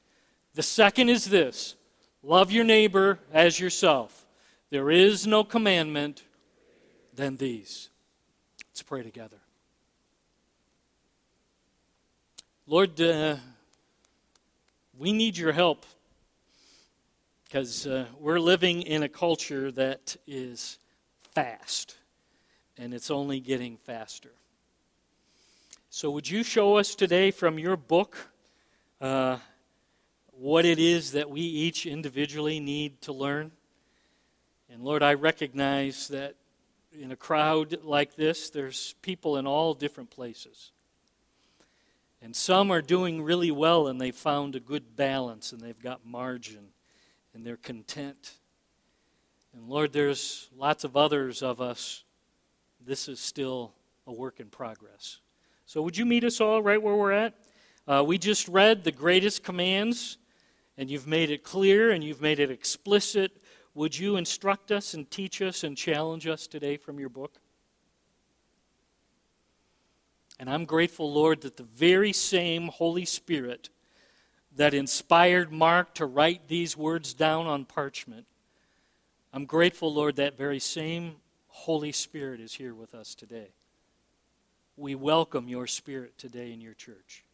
The 0.55 0.63
second 0.63 1.11
is 1.11 1.27
this 1.27 1.77
love 2.23 2.51
your 2.51 2.65
neighbor 2.65 3.21
as 3.33 3.61
yourself. 3.61 4.27
There 4.71 4.91
is 4.91 5.27
no 5.27 5.45
commandment 5.45 6.25
than 7.15 7.37
these. 7.37 7.91
Let's 8.79 8.89
pray 8.89 9.03
together. 9.03 9.39
Lord, 12.69 13.01
uh, 13.01 13.35
we 14.97 15.13
need 15.13 15.37
your 15.37 15.51
help 15.51 15.85
because 17.43 17.89
uh, 17.89 18.07
we're 18.21 18.39
living 18.39 18.83
in 18.83 19.03
a 19.03 19.09
culture 19.09 19.73
that 19.73 20.17
is 20.29 20.79
fast, 21.35 21.97
and 22.77 22.95
it's 22.95 23.11
only 23.11 23.41
getting 23.41 23.79
faster. 23.79 24.31
So, 25.91 26.13
would 26.13 26.31
you 26.31 26.45
show 26.45 26.77
us 26.77 26.95
today 26.95 27.33
from 27.33 27.59
your 27.59 27.77
book 27.77 28.29
uh, 29.01 29.39
what 30.31 30.65
it 30.65 30.79
is 30.79 31.11
that 31.11 31.29
we 31.29 31.41
each 31.41 31.85
individually 31.85 32.61
need 32.61 33.03
to 33.03 33.13
learn? 33.13 33.51
And 34.73 34.85
Lord, 34.85 35.03
I 35.03 35.15
recognize 35.15 36.07
that 36.07 36.37
in 36.93 37.13
a 37.13 37.17
crowd 37.17 37.79
like 37.83 38.17
this, 38.17 38.51
there's 38.51 38.95
people 39.03 39.37
in 39.37 39.47
all 39.47 39.75
different 39.75 40.11
places. 40.11 40.73
And 42.21 42.35
some 42.35 42.71
are 42.71 42.83
doing 42.83 43.23
really 43.23 43.51
well 43.51 43.87
and 43.87 44.01
they've 44.01 44.15
found 44.15 44.57
a 44.57 44.61
good 44.61 44.97
balance 44.97 45.53
and 45.53 45.61
they've 45.61 45.81
got 45.81 46.05
margin 46.05 46.69
and 47.35 47.47
they're 47.47 47.57
content. 47.57 48.39
And 49.55 49.69
Lord, 49.69 49.93
there's 49.93 50.49
lots 50.57 50.85
of 50.85 50.97
others 50.97 51.43
of 51.43 51.61
us. 51.61 52.05
This 52.85 53.09
is 53.09 53.21
still 53.21 53.73
a 54.07 54.13
work 54.13 54.41
in 54.41 54.49
progress. 54.49 55.19
So, 55.67 55.83
would 55.83 55.97
you 55.97 56.07
meet 56.07 56.25
us 56.25 56.41
all 56.41 56.63
right 56.63 56.83
where 56.83 56.95
we're 56.95 57.13
at? 57.13 57.35
Uh, 57.87 58.03
we 58.07 58.19
just 58.19 58.49
read 58.49 58.85
the 58.85 58.93
greatest 58.93 59.43
commands, 59.43 60.19
and 60.77 60.91
you've 60.91 61.07
made 61.07 61.31
it 61.31 61.43
clear 61.43 61.91
and 61.91 62.03
you've 62.03 62.21
made 62.21 62.41
it 62.41 62.51
explicit. 62.51 63.43
Would 63.79 63.97
you 63.97 64.17
instruct 64.17 64.73
us 64.73 64.93
and 64.93 65.09
teach 65.09 65.41
us 65.41 65.63
and 65.63 65.77
challenge 65.77 66.27
us 66.27 66.49
today 66.49 66.77
from 66.77 66.99
your 66.99 67.11
book? 67.11 67.39
And 70.41 70.51
I'm 70.51 70.65
grateful, 70.65 71.13
Lord, 71.13 71.43
that 71.43 71.57
the 71.57 71.63
very 71.63 72.13
same 72.13 72.67
Holy 72.67 73.05
Spirit 73.05 73.69
that 74.57 74.75
inspired 74.75 75.53
Mark 75.53 75.95
to 75.95 76.07
write 76.07 76.49
these 76.49 76.77
words 76.77 77.15
down 77.15 77.47
on 77.47 77.65
parchment. 77.65 78.27
I'm 79.33 79.45
grateful, 79.45 79.95
Lord, 79.95 80.17
that 80.17 80.37
very 80.37 80.59
same 80.59 81.15
Holy 81.47 81.93
Spirit 81.93 82.41
is 82.41 82.55
here 82.55 82.75
with 82.75 82.97
us 82.97 83.15
today. 83.15 83.53
We 84.77 84.97
welcome 84.97 85.47
your 85.47 85.69
Spirit 85.69 86.19
today 86.19 86.53
in 86.53 86.61
your 86.61 86.75
church. 86.75 87.25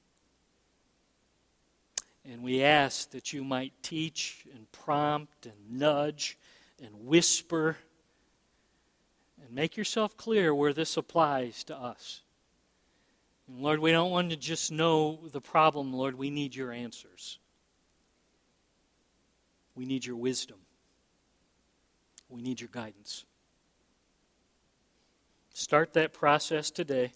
And 2.31 2.43
we 2.43 2.63
ask 2.63 3.11
that 3.11 3.33
you 3.33 3.45
might 3.45 3.73
teach 3.83 4.47
and 4.55 4.71
prompt 4.73 5.47
and 5.47 5.79
nudge 5.79 6.39
and 6.83 7.07
whisper 7.07 7.77
and 9.43 9.55
make 9.55 9.77
yourself 9.77 10.17
clear 10.17 10.55
where 10.55 10.73
this 10.73 10.97
applies 10.97 11.65
to 11.65 11.77
us. 11.77 12.23
And 13.47 13.61
Lord, 13.61 13.79
we 13.79 13.93
don't 13.93 14.11
want 14.11 14.31
to 14.31 14.37
just 14.37 14.73
know 14.73 15.21
the 15.33 15.41
problem, 15.41 15.93
Lord. 15.93 16.17
We 16.17 16.31
need 16.31 16.55
your 16.55 16.73
answers. 16.73 17.39
We 19.75 19.85
need 19.85 20.07
your 20.07 20.17
wisdom. 20.17 20.59
We 22.31 22.41
need 22.41 22.61
your 22.61 22.71
guidance. 22.73 23.25
Start 25.53 25.93
that 25.93 26.13
process 26.13 26.71
today. 26.71 27.13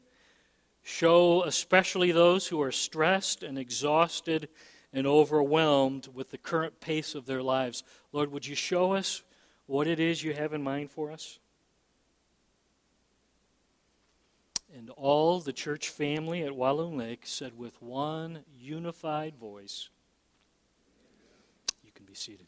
Show 0.83 1.45
especially 1.45 2.13
those 2.13 2.47
who 2.47 2.61
are 2.61 2.73
stressed 2.73 3.43
and 3.43 3.59
exhausted 3.59 4.49
and 4.93 5.07
overwhelmed 5.07 6.09
with 6.15 6.31
the 6.31 6.39
current 6.39 6.81
pace 6.81 7.15
of 7.15 7.27
their 7.27 7.43
lives. 7.43 7.83
Lord, 8.13 8.33
would 8.33 8.47
you 8.47 8.55
show 8.55 8.93
us 8.93 9.23
what 9.67 9.87
it 9.87 10.01
is 10.01 10.23
you 10.23 10.33
have 10.33 10.53
in 10.53 10.63
mind 10.63 10.91
for 10.91 11.11
us? 11.11 11.39
And 14.77 14.91
all 14.91 15.41
the 15.41 15.53
church 15.53 15.89
family 15.89 16.43
at 16.43 16.55
Walloon 16.55 16.97
Lake 16.97 17.23
said 17.25 17.57
with 17.57 17.81
one 17.83 18.41
unified 18.59 19.35
voice, 19.37 19.89
You 21.83 21.91
can 21.95 22.05
be 22.05 22.15
seated. 22.15 22.47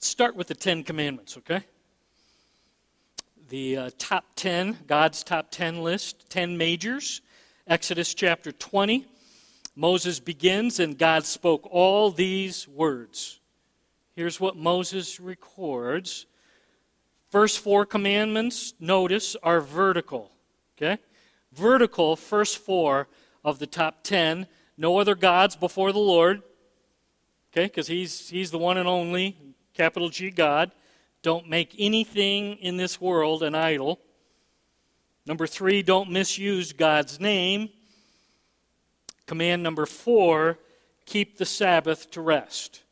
Start 0.00 0.34
with 0.34 0.48
the 0.48 0.54
Ten 0.54 0.82
Commandments, 0.82 1.36
okay? 1.36 1.62
The 3.50 3.76
uh, 3.76 3.90
top 3.98 4.24
10, 4.36 4.78
God's 4.86 5.22
top 5.22 5.50
10 5.50 5.82
list, 5.82 6.28
10 6.30 6.56
majors. 6.56 7.20
Exodus 7.66 8.14
chapter 8.14 8.50
20. 8.50 9.06
Moses 9.74 10.20
begins, 10.20 10.80
and 10.80 10.98
God 10.98 11.24
spoke 11.24 11.66
all 11.70 12.10
these 12.10 12.66
words. 12.68 13.40
Here's 14.14 14.40
what 14.40 14.56
Moses 14.56 15.20
records 15.20 16.26
First 17.30 17.60
four 17.60 17.86
commandments, 17.86 18.74
notice, 18.80 19.36
are 19.42 19.60
vertical. 19.60 20.32
Okay? 20.76 21.00
Vertical, 21.52 22.16
first 22.16 22.58
four 22.58 23.06
of 23.44 23.60
the 23.60 23.68
top 23.68 24.02
ten. 24.02 24.48
No 24.76 24.98
other 24.98 25.14
gods 25.14 25.54
before 25.54 25.92
the 25.92 25.98
Lord. 25.98 26.42
Okay? 27.52 27.66
Because 27.66 27.86
he's, 27.86 28.28
he's 28.28 28.50
the 28.50 28.58
one 28.58 28.78
and 28.78 28.88
only, 28.88 29.36
capital 29.74 30.08
G 30.08 30.30
God. 30.30 30.72
Don't 31.22 31.48
make 31.48 31.74
anything 31.78 32.56
in 32.56 32.76
this 32.76 33.00
world 33.00 33.44
an 33.44 33.54
idol. 33.54 34.00
Number 35.24 35.46
three, 35.46 35.82
don't 35.82 36.10
misuse 36.10 36.72
God's 36.72 37.20
name. 37.20 37.68
Command 39.30 39.62
number 39.62 39.86
four, 39.86 40.58
keep 41.06 41.38
the 41.38 41.46
Sabbath 41.46 42.10
to 42.10 42.20
rest. 42.20 42.82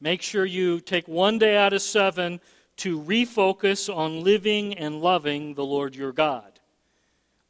Make 0.00 0.22
sure 0.22 0.44
you 0.44 0.78
take 0.78 1.08
one 1.08 1.36
day 1.36 1.56
out 1.56 1.72
of 1.72 1.82
seven 1.82 2.38
to 2.76 3.00
refocus 3.00 3.92
on 3.92 4.22
living 4.22 4.72
and 4.74 5.00
loving 5.00 5.54
the 5.54 5.64
Lord 5.64 5.96
your 5.96 6.12
God. 6.12 6.60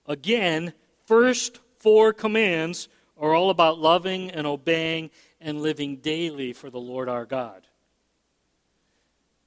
Again, 0.06 0.72
first 1.04 1.58
four 1.80 2.14
commands 2.14 2.88
are 3.18 3.34
all 3.34 3.50
about 3.50 3.78
loving 3.78 4.30
and 4.30 4.46
obeying 4.46 5.10
and 5.42 5.60
living 5.60 5.96
daily 5.96 6.54
for 6.54 6.70
the 6.70 6.80
Lord 6.80 7.10
our 7.10 7.26
God. 7.26 7.66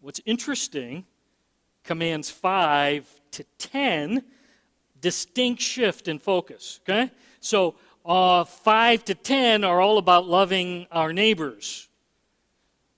What's 0.01 0.21
interesting, 0.23 1.07
commands 1.83 2.29
5 2.29 3.09
to 3.31 3.43
10, 3.57 4.23
distinct 5.01 5.63
shift 5.63 6.07
in 6.07 6.19
focus. 6.19 6.79
Okay? 6.83 7.09
So, 7.39 7.73
uh, 8.05 8.43
5 8.43 9.05
to 9.05 9.15
10 9.15 9.63
are 9.63 9.79
all 9.79 9.97
about 9.97 10.27
loving 10.27 10.87
our 10.91 11.13
neighbors. 11.13 11.87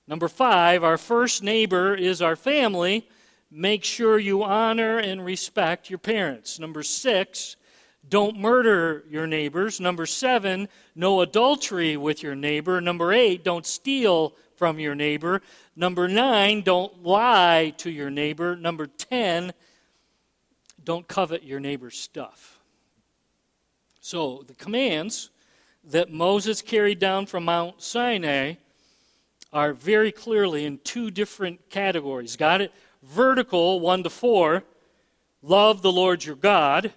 Number 0.08 0.28
five, 0.28 0.84
our 0.84 0.98
first 0.98 1.42
neighbor 1.42 1.96
is 1.96 2.22
our 2.22 2.36
family. 2.36 3.08
Make 3.50 3.84
sure 3.84 4.20
you 4.20 4.44
honor 4.44 5.00
and 5.00 5.26
respect 5.26 5.90
your 5.90 5.98
parents. 5.98 6.60
Number 6.60 6.84
six, 6.84 7.56
don't 8.08 8.38
murder 8.38 9.04
your 9.10 9.26
neighbors. 9.26 9.80
Number 9.80 10.06
seven, 10.06 10.68
no 10.94 11.22
adultery 11.22 11.98
with 11.98 12.22
your 12.22 12.36
neighbor. 12.36 12.80
Number 12.82 13.14
eight, 13.14 13.44
don't 13.44 13.66
steal 13.66 14.36
from 14.58 14.80
your 14.80 14.94
neighbor. 14.94 15.42
Number 15.76 16.08
nine, 16.08 16.62
don't 16.62 17.04
lie 17.04 17.74
to 17.78 17.90
your 17.90 18.12
neighbor. 18.12 18.56
Number 18.56 18.86
ten, 18.86 19.54
don't 20.84 21.08
covet 21.08 21.44
your 21.44 21.60
neighbor's 21.60 21.98
stuff. 21.98 22.55
So 24.06 24.44
the 24.46 24.54
commands 24.54 25.32
that 25.84 26.12
Moses 26.12 26.62
carried 26.62 27.00
down 27.00 27.26
from 27.26 27.46
Mount 27.46 27.82
Sinai 27.82 28.54
are 29.52 29.74
very 29.74 30.12
clearly 30.12 30.64
in 30.64 30.78
two 30.84 31.10
different 31.10 31.72
categories. 31.72 32.36
Got 32.36 32.62
it? 32.62 32.72
Vertical, 33.02 33.80
1 33.80 34.04
to 34.04 34.12
4, 34.12 34.64
love 35.42 35.82
the 35.82 35.92
Lord 35.92 36.24
your 36.24 36.36
God. 36.36 36.94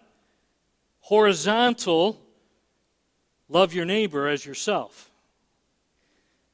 Horizontal, 1.00 2.20
love 3.48 3.72
your 3.72 3.86
neighbor 3.86 4.28
as 4.28 4.44
yourself. 4.44 5.10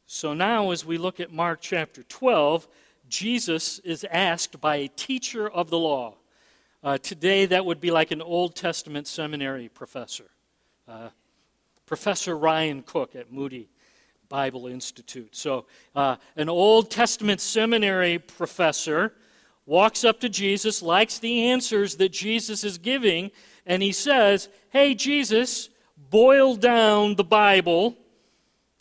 So 0.07 0.35
now, 0.35 0.71
as 0.71 0.85
we 0.85 0.99
look 0.99 1.19
at 1.19 1.33
Mark 1.33 1.63
chapter 1.63 2.05
12, 2.05 2.69
Jesus 3.09 3.81
is 3.81 4.07
asked 4.09 4.61
by 4.61 4.77
a 4.77 4.87
teacher 4.87 5.51
of 5.51 5.71
the 5.71 5.81
law. 5.81 6.15
Uh, 6.81 6.97
today, 6.99 7.45
that 7.45 7.67
would 7.67 7.81
be 7.81 7.91
like 7.91 8.13
an 8.13 8.23
Old 8.23 8.55
Testament 8.55 9.09
seminary 9.09 9.69
professor. 9.69 10.31
Uh, 10.87 11.09
professor 11.87 12.37
Ryan 12.37 12.83
Cook 12.83 13.17
at 13.17 13.33
Moody 13.33 13.71
Bible 14.29 14.67
Institute. 14.67 15.35
So, 15.35 15.65
uh, 15.95 16.17
an 16.37 16.51
Old 16.51 16.91
Testament 16.91 17.41
seminary 17.41 18.19
professor 18.19 19.15
walks 19.65 20.05
up 20.05 20.21
to 20.21 20.29
Jesus, 20.29 20.83
likes 20.83 21.19
the 21.19 21.47
answers 21.47 21.97
that 21.97 22.11
Jesus 22.11 22.65
is 22.65 22.77
giving, 22.77 23.31
and 23.65 23.83
he 23.83 23.93
says, 23.93 24.51
Hey, 24.71 24.95
Jesus, 24.95 25.71
boil 26.11 26.55
down 26.55 27.15
the 27.15 27.25
Bible 27.25 27.97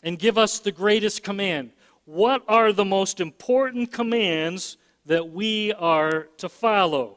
and 0.02 0.18
give 0.18 0.36
us 0.36 0.58
the 0.58 0.72
greatest 0.72 1.22
command. 1.22 1.70
What 2.04 2.42
are 2.48 2.72
the 2.72 2.84
most 2.84 3.18
important 3.18 3.92
commands 3.92 4.76
that 5.06 5.30
we 5.30 5.72
are 5.72 6.28
to 6.36 6.50
follow? 6.50 7.16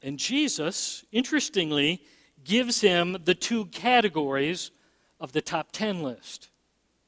And 0.00 0.18
Jesus, 0.18 1.04
interestingly, 1.12 2.02
gives 2.46 2.80
him 2.80 3.16
the 3.24 3.34
two 3.34 3.66
categories 3.66 4.70
of 5.20 5.32
the 5.32 5.42
top 5.42 5.72
10 5.72 6.02
list. 6.02 6.48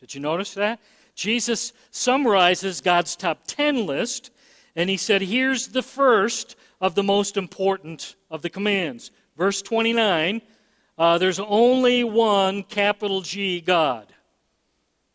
Did 0.01 0.15
you 0.15 0.21
notice 0.21 0.55
that? 0.55 0.81
Jesus 1.15 1.73
summarizes 1.91 2.81
God's 2.81 3.17
top 3.17 3.41
10 3.47 3.87
list, 3.87 4.31
and 4.77 4.91
he 4.91 4.97
said, 4.97 5.23
Here's 5.23 5.69
the 5.69 5.83
first 5.83 6.57
of 6.81 6.95
the 6.95 7.03
most 7.03 7.37
important 7.37 8.17
of 8.31 8.43
the 8.43 8.51
commands. 8.51 9.11
Verse 9.37 9.63
29 9.63 10.43
uh, 10.97 11.19
There's 11.19 11.41
only 11.41 12.05
one 12.05 12.63
capital 12.63 13.21
G 13.21 13.61
God. 13.61 14.07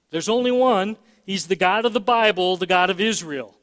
There's 0.09 0.29
only 0.29 0.51
one. 0.51 0.97
He's 1.25 1.47
the 1.47 1.55
God 1.55 1.85
of 1.85 1.93
the 1.93 2.01
Bible, 2.01 2.57
the 2.57 2.65
God 2.65 2.89
of 2.89 2.99
Israel. 2.99 3.55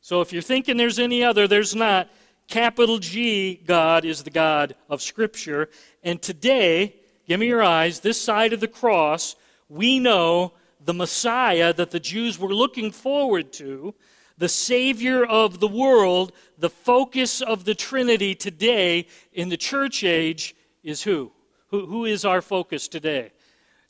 So 0.00 0.20
if 0.20 0.32
you're 0.32 0.42
thinking 0.42 0.76
there's 0.76 0.98
any 0.98 1.22
other, 1.22 1.46
there's 1.46 1.74
not. 1.74 2.08
Capital 2.48 2.98
G 2.98 3.60
God 3.66 4.04
is 4.04 4.22
the 4.22 4.30
God 4.30 4.74
of 4.88 5.02
Scripture. 5.02 5.68
And 6.02 6.20
today, 6.20 6.96
give 7.26 7.40
me 7.40 7.46
your 7.46 7.62
eyes, 7.62 8.00
this 8.00 8.20
side 8.20 8.52
of 8.52 8.60
the 8.60 8.68
cross, 8.68 9.36
we 9.68 9.98
know 9.98 10.52
the 10.84 10.94
Messiah 10.94 11.72
that 11.72 11.90
the 11.90 12.00
Jews 12.00 12.38
were 12.38 12.52
looking 12.54 12.90
forward 12.90 13.52
to, 13.54 13.94
the 14.36 14.48
Savior 14.48 15.24
of 15.24 15.60
the 15.60 15.68
world, 15.68 16.32
the 16.58 16.70
focus 16.70 17.40
of 17.40 17.64
the 17.64 17.74
Trinity 17.74 18.34
today 18.34 19.06
in 19.32 19.48
the 19.48 19.56
church 19.56 20.02
age 20.02 20.54
is 20.82 21.02
who? 21.02 21.32
Who, 21.68 21.86
who 21.86 22.04
is 22.04 22.24
our 22.24 22.42
focus 22.42 22.88
today? 22.88 23.32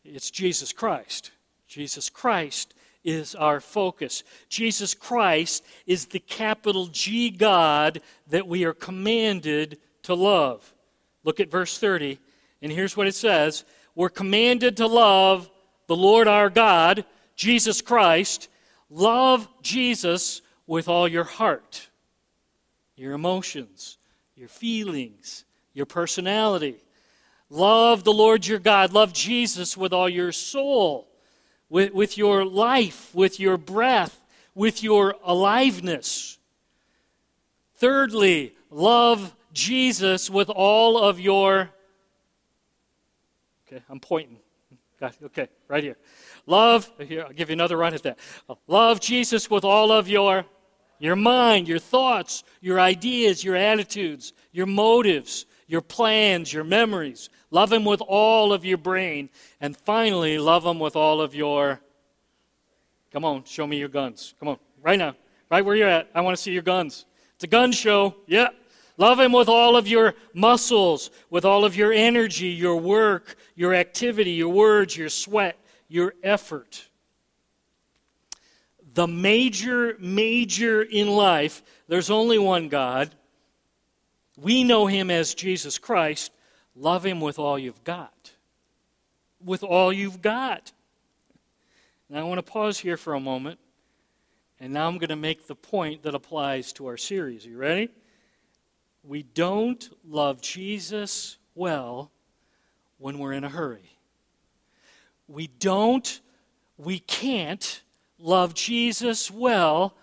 It's 0.05 0.31
Jesus 0.31 0.73
Christ. 0.73 1.31
Jesus 1.67 2.11
Christ 2.11 2.75
is 3.05 3.35
our 3.35 3.61
focus. 3.61 4.23
Jesus 4.49 4.95
Christ 4.95 5.65
is 5.87 6.07
the 6.07 6.21
capital 6.21 6.87
G 6.87 7.31
God 7.31 8.01
that 8.29 8.47
we 8.47 8.65
are 8.65 8.73
commanded 8.73 9.79
to 10.05 10.15
love. 10.15 10.73
Look 11.25 11.41
at 11.41 11.51
verse 11.51 11.79
30, 11.79 12.19
and 12.61 12.73
here's 12.73 12.97
what 12.97 13.07
it 13.07 13.15
says 13.15 13.65
We're 13.95 14.09
commanded 14.09 14.77
to 14.79 14.87
love 14.87 15.51
the 15.87 15.97
Lord 15.97 16.29
our 16.29 16.51
God, 16.51 17.05
Jesus 17.37 17.83
Christ, 17.83 18.49
love 18.89 19.49
Jesus 19.63 20.43
with 20.67 20.89
all 20.89 21.09
your 21.09 21.25
heart, 21.25 21.89
your 22.97 23.13
emotions, 23.13 23.99
your 24.37 24.49
feelings, 24.49 25.45
your 25.75 25.87
personality. 25.87 26.77
Love 27.51 28.05
the 28.05 28.13
Lord 28.13 28.47
your 28.47 28.59
God. 28.59 28.93
Love 28.95 29.13
Jesus 29.13 29.77
with 29.77 29.93
all 29.93 30.09
your 30.09 30.33
soul, 30.33 31.07
with, 31.73 31.95
with 31.95 32.19
your 32.19 32.45
life, 32.45 33.09
with 33.15 33.41
your 33.41 33.57
breath, 33.57 34.21
with 34.55 34.83
your 34.83 35.17
aliveness. 35.25 36.37
Thirdly, 37.77 38.55
love 38.71 39.35
Jesus 39.55 40.29
with 40.29 40.51
all 40.51 41.03
of 41.03 41.19
your. 41.19 41.71
Okay, 43.67 43.83
I'm 43.89 44.01
pointing. 44.01 44.37
Okay, 45.25 45.49
right 45.67 45.83
here. 45.83 45.97
Love, 46.47 46.91
here, 46.99 47.25
I'll 47.27 47.33
give 47.33 47.49
you 47.49 47.55
another 47.55 47.79
run 47.79 47.95
at 47.95 48.03
that. 48.03 48.19
Love 48.67 49.01
Jesus 49.01 49.51
with 49.51 49.65
all 49.65 49.91
of 49.91 50.09
your, 50.09 50.45
your 50.99 51.17
mind, 51.17 51.69
your 51.69 51.79
thoughts, 51.79 52.45
your 52.61 52.79
ideas, 52.79 53.43
your 53.43 53.57
attitudes, 53.57 54.35
your 54.53 54.67
motives, 54.67 55.47
your 55.67 55.81
plans, 55.81 56.53
your 56.53 56.65
memories. 56.65 57.31
Love 57.53 57.71
Him 57.71 57.85
with 57.85 58.01
all 58.01 58.53
of 58.53 58.65
your 58.65 58.79
brain. 58.79 59.29
And 59.61 59.77
finally, 59.77 60.39
love 60.39 60.65
Him 60.65 60.81
with 60.81 60.97
all 60.97 61.21
of 61.21 61.35
your. 61.35 61.81
Come 63.13 63.27
on, 63.27 63.45
show 63.45 63.67
me 63.67 63.79
your 63.79 63.91
guns. 63.91 64.35
Come 64.41 64.49
on, 64.49 64.57
right 64.83 64.99
now. 64.99 65.15
Right 65.51 65.63
where 65.63 65.77
you're 65.77 65.89
at. 65.89 66.09
I 66.15 66.23
want 66.23 66.35
to 66.35 66.43
see 66.43 66.51
your 66.51 66.63
guns. 66.63 67.05
It's 67.35 67.45
a 67.45 67.47
gun 67.47 67.71
show. 67.71 68.17
Yeah. 68.27 68.49
Love 68.97 69.21
Him 69.21 69.33
with 69.33 69.51
all 69.51 69.77
of 69.77 69.87
your 69.87 70.15
muscles, 70.33 71.11
with 71.29 71.45
all 71.45 71.67
of 71.67 71.77
your 71.77 71.93
energy, 71.93 72.49
your 72.49 72.77
work, 72.77 73.37
your 73.55 73.75
activity, 73.75 74.31
your 74.31 74.49
words, 74.49 74.97
your 74.97 75.11
sweat, 75.11 75.59
your 75.89 76.15
effort. 76.23 76.89
The 78.95 79.07
major, 79.07 79.97
major 79.99 80.81
in 80.81 81.09
life, 81.09 81.63
there's 81.87 82.11
only 82.11 82.39
one 82.39 82.69
God. 82.69 83.15
We 84.39 84.65
know 84.65 84.87
Him 84.87 85.11
as 85.11 85.35
Jesus 85.35 85.77
Christ. 85.77 86.33
Love 86.75 87.05
Him 87.05 87.21
with 87.21 87.39
all 87.39 87.59
you've 87.59 87.83
got. 87.85 88.33
With 89.45 89.63
all 89.63 89.93
you've 89.93 90.23
got. 90.23 90.73
And 92.09 92.19
I 92.19 92.23
want 92.25 92.39
to 92.39 92.43
pause 92.43 92.79
here 92.79 92.97
for 92.97 93.15
a 93.15 93.21
moment. 93.21 93.59
And 94.61 94.73
now 94.73 94.87
I'm 94.87 94.99
going 94.99 95.09
to 95.09 95.17
make 95.17 95.47
the 95.47 95.55
point 95.55 96.05
that 96.05 96.15
applies 96.15 96.73
to 96.75 96.87
our 96.87 96.97
series. 96.97 97.47
Are 97.47 97.51
you 97.51 97.59
ready? 97.59 97.89
We 99.03 99.25
don't 99.25 99.89
love 100.07 100.41
Jesus 100.41 101.37
well 101.55 102.13
when 102.99 103.19
we're 103.19 103.33
in 103.33 103.43
a 103.43 103.49
hurry. 103.49 103.97
We 105.27 105.49
don't, 105.49 106.21
we 106.77 107.01
can't 107.01 107.83
love 108.19 108.55
Jesus 108.55 109.31
well 109.31 109.97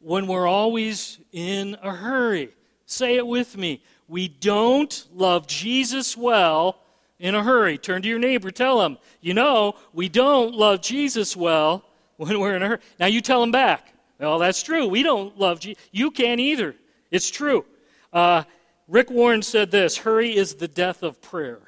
when 0.00 0.26
we're 0.26 0.48
always 0.48 1.20
in 1.30 1.76
a 1.82 1.92
hurry. 1.92 2.54
Say 2.86 3.16
it 3.16 3.26
with 3.26 3.56
me. 3.56 3.82
We 4.12 4.28
don't 4.28 5.06
love 5.14 5.46
Jesus 5.46 6.18
well 6.18 6.76
in 7.18 7.34
a 7.34 7.42
hurry. 7.42 7.78
Turn 7.78 8.02
to 8.02 8.08
your 8.08 8.18
neighbor, 8.18 8.50
tell 8.50 8.82
him, 8.82 8.98
you 9.22 9.32
know, 9.32 9.76
we 9.94 10.10
don't 10.10 10.54
love 10.54 10.82
Jesus 10.82 11.34
well 11.34 11.82
when 12.18 12.38
we're 12.38 12.54
in 12.54 12.62
a 12.62 12.68
hurry. 12.68 12.80
Now 13.00 13.06
you 13.06 13.22
tell 13.22 13.42
him 13.42 13.52
back. 13.52 13.94
Well, 14.18 14.38
that's 14.38 14.62
true. 14.62 14.86
We 14.86 15.02
don't 15.02 15.38
love 15.38 15.60
Jesus. 15.60 15.82
You 15.92 16.10
can't 16.10 16.42
either. 16.42 16.74
It's 17.10 17.30
true. 17.30 17.64
Uh, 18.12 18.42
Rick 18.86 19.10
Warren 19.10 19.40
said 19.40 19.70
this 19.70 19.96
hurry 19.96 20.36
is 20.36 20.56
the 20.56 20.68
death 20.68 21.02
of 21.02 21.22
prayer. 21.22 21.60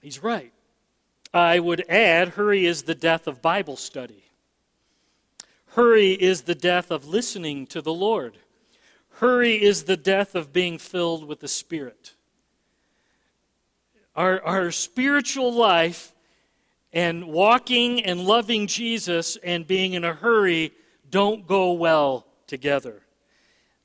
He's 0.00 0.22
right. 0.22 0.54
I 1.34 1.58
would 1.58 1.84
add, 1.90 2.28
hurry 2.30 2.64
is 2.64 2.84
the 2.84 2.94
death 2.94 3.26
of 3.26 3.42
Bible 3.42 3.76
study. 3.76 4.24
Hurry 5.72 6.12
is 6.12 6.40
the 6.40 6.54
death 6.54 6.90
of 6.90 7.06
listening 7.06 7.66
to 7.66 7.82
the 7.82 7.92
Lord. 7.92 8.38
Hurry 9.16 9.62
is 9.62 9.84
the 9.84 9.96
death 9.96 10.34
of 10.34 10.52
being 10.52 10.76
filled 10.76 11.26
with 11.26 11.40
the 11.40 11.48
Spirit. 11.48 12.12
Our, 14.14 14.42
our 14.42 14.70
spiritual 14.70 15.54
life 15.54 16.14
and 16.92 17.26
walking 17.28 18.04
and 18.04 18.20
loving 18.20 18.66
Jesus 18.66 19.36
and 19.42 19.66
being 19.66 19.94
in 19.94 20.04
a 20.04 20.12
hurry 20.12 20.72
don't 21.08 21.46
go 21.46 21.72
well 21.72 22.26
together. 22.46 23.00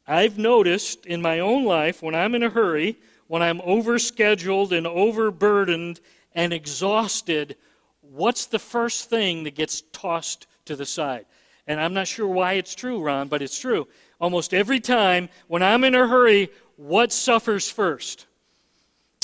I've 0.06 0.38
noticed 0.38 1.06
in 1.06 1.22
my 1.22 1.39
own 1.39 1.63
life 1.63 2.02
when 2.02 2.13
I'm 2.13 2.36
in 2.36 2.44
a 2.44 2.50
hurry, 2.50 2.98
when 3.28 3.41
I'm 3.41 3.60
overscheduled 3.60 4.78
and 4.78 4.86
overburdened 4.86 6.02
and 6.36 6.52
exhausted, 6.52 7.56
what's 8.02 8.48
the 8.48 8.60
first 8.60 9.10
thing 9.10 9.44
that 9.46 9.56
gets 9.56 9.84
tossed 9.94 10.48
to 10.65 10.76
the 10.76 10.86
side? 10.86 11.26
And 11.67 11.80
I'm 11.80 11.94
not 11.94 12.08
sure 12.08 12.28
why 12.28 12.54
it's 12.54 12.76
true, 12.76 13.02
Ron, 13.02 13.30
but 13.30 13.41
it's 13.41 13.58
true. 13.58 13.88
Almost 14.22 14.54
every 14.54 14.80
time 14.80 15.28
when 15.48 15.62
I'm 15.62 15.84
in 15.84 15.96
a 15.96 16.08
hurry, 16.08 16.50
what 16.78 17.12
suffers 17.12 17.70
first? 17.70 18.28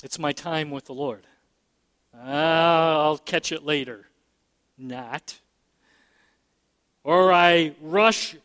It's 0.04 0.20
my 0.20 0.34
time 0.34 0.72
with 0.72 0.86
the 0.86 0.94
Lord. 0.94 1.26
Ah, 2.14 3.04
I'll 3.04 3.20
catch 3.20 3.52
it 3.52 3.64
later. 3.64 4.08
Not. 4.78 5.40
Or 7.04 7.32
I 7.32 7.76
rush 7.80 8.36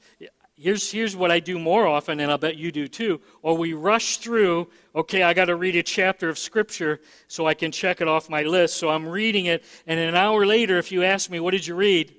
here's, 0.63 0.91
here's 0.91 1.17
what 1.17 1.31
I 1.31 1.41
do 1.41 1.59
more 1.59 1.87
often, 1.87 2.21
and 2.21 2.31
I'll 2.31 2.39
bet 2.39 2.57
you 2.57 2.71
do 2.71 2.87
too. 2.87 3.21
Or 3.43 3.57
we 3.57 3.73
rush 3.73 4.19
through, 4.19 4.69
okay, 4.95 5.23
I 5.23 5.35
got 5.35 5.47
to 5.47 5.57
read 5.57 5.75
a 5.77 5.83
chapter 5.83 6.29
of 6.29 6.39
Scripture 6.39 7.01
so 7.27 7.47
I 7.47 7.55
can 7.55 7.73
check 7.73 8.01
it 8.01 8.09
off 8.09 8.31
my 8.31 8.43
list. 8.43 8.77
So 8.77 8.89
I'm 8.89 9.09
reading 9.09 9.47
it, 9.47 9.65
and 9.87 9.99
an 9.99 10.15
hour 10.15 10.47
later, 10.47 10.79
if 10.79 10.93
you 10.93 11.03
ask 11.03 11.31
me, 11.31 11.41
what 11.41 11.51
did 11.51 11.67
you 11.67 11.75
read? 11.75 12.15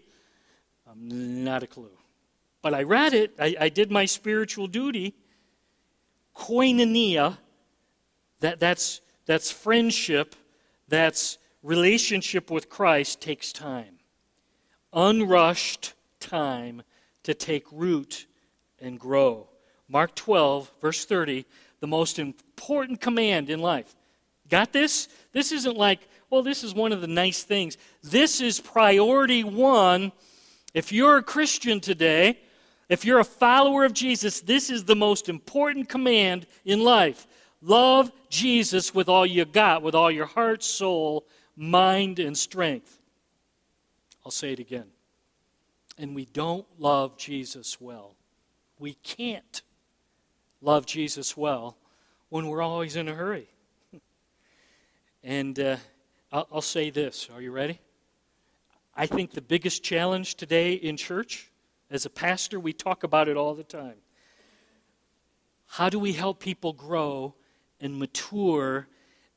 I'm 0.90 1.44
not 1.44 1.64
a 1.64 1.68
clue. 1.68 1.90
But 2.64 2.74
I 2.74 2.84
read 2.84 3.14
it, 3.14 3.36
I, 3.38 3.56
I 3.60 3.70
did 3.70 3.92
my 3.92 4.06
spiritual 4.06 4.68
duty. 4.68 5.14
Koinonia, 6.34 7.38
that, 8.40 8.60
that's, 8.60 9.02
that's 9.26 9.52
friendship, 9.52 10.36
that's 10.88 11.38
relationship 11.62 12.50
with 12.50 12.70
Christ, 12.70 13.22
takes 13.22 13.52
time. 13.52 14.00
Unrushed 14.94 15.94
time 16.22 16.84
to 17.24 17.34
take 17.34 17.66
root 17.70 18.28
and 18.80 18.98
grow. 18.98 19.50
Mark 19.90 20.16
12, 20.16 20.72
verse 20.82 21.04
30, 21.04 21.46
the 21.82 21.88
most 21.88 22.18
important 22.18 23.02
command 23.02 23.50
in 23.50 23.60
life. 23.60 23.94
Got 24.50 24.72
this? 24.72 25.10
This 25.34 25.52
isn't 25.52 25.76
like, 25.76 26.00
well, 26.30 26.44
this 26.44 26.64
is 26.64 26.74
one 26.74 26.94
of 26.94 27.02
the 27.02 27.08
nice 27.08 27.44
things. 27.44 27.78
This 28.02 28.40
is 28.40 28.62
priority 28.62 29.44
one. 29.44 30.14
If 30.74 30.94
you're 30.94 31.18
a 31.18 31.24
Christian 31.24 31.82
today, 31.82 32.40
if 32.94 33.04
you're 33.04 33.20
a 33.20 33.26
follower 33.26 33.84
of 33.84 33.94
Jesus, 33.94 34.40
this 34.42 34.70
is 34.70 34.86
the 34.86 34.96
most 34.96 35.28
important 35.28 35.90
command 35.90 36.48
in 36.64 36.84
life. 36.84 37.28
Love 37.62 38.12
Jesus 38.30 38.94
with 38.94 39.10
all 39.10 39.26
you 39.26 39.46
got, 39.46 39.82
with 39.82 39.96
all 39.96 40.12
your 40.12 40.26
heart, 40.26 40.64
soul, 40.64 41.26
mind, 41.56 42.20
and 42.20 42.38
strength. 42.38 43.00
I'll 44.26 44.32
say 44.32 44.54
it 44.54 44.60
again. 44.60 44.88
And 45.98 46.16
we 46.16 46.26
don't 46.26 46.66
love 46.80 47.18
Jesus 47.18 47.80
well 47.80 48.16
we 48.84 48.96
can't 48.96 49.62
love 50.62 50.86
Jesus 50.86 51.38
well 51.38 51.78
when 52.28 52.48
we're 52.48 52.62
always 52.62 52.98
in 52.98 53.08
a 53.08 53.14
hurry. 53.14 53.48
and 55.24 55.58
uh, 55.58 55.78
I'll, 56.34 56.48
I'll 56.52 56.62
say 56.62 56.90
this 56.90 57.30
are 57.34 57.42
you 57.42 57.52
ready? 57.52 57.80
I 58.94 59.08
think 59.08 59.32
the 59.32 59.42
biggest 59.42 59.84
challenge 59.84 60.36
today 60.36 60.74
in 60.74 60.98
church, 60.98 61.50
as 61.90 62.06
a 62.06 62.10
pastor, 62.10 62.60
we 62.60 62.74
talk 62.74 63.04
about 63.04 63.28
it 63.28 63.38
all 63.38 63.54
the 63.54 63.64
time. 63.64 63.96
How 65.68 65.90
do 65.90 66.00
we 66.00 66.14
help 66.14 66.40
people 66.40 66.74
grow 66.74 67.34
and 67.80 67.98
mature 67.98 68.88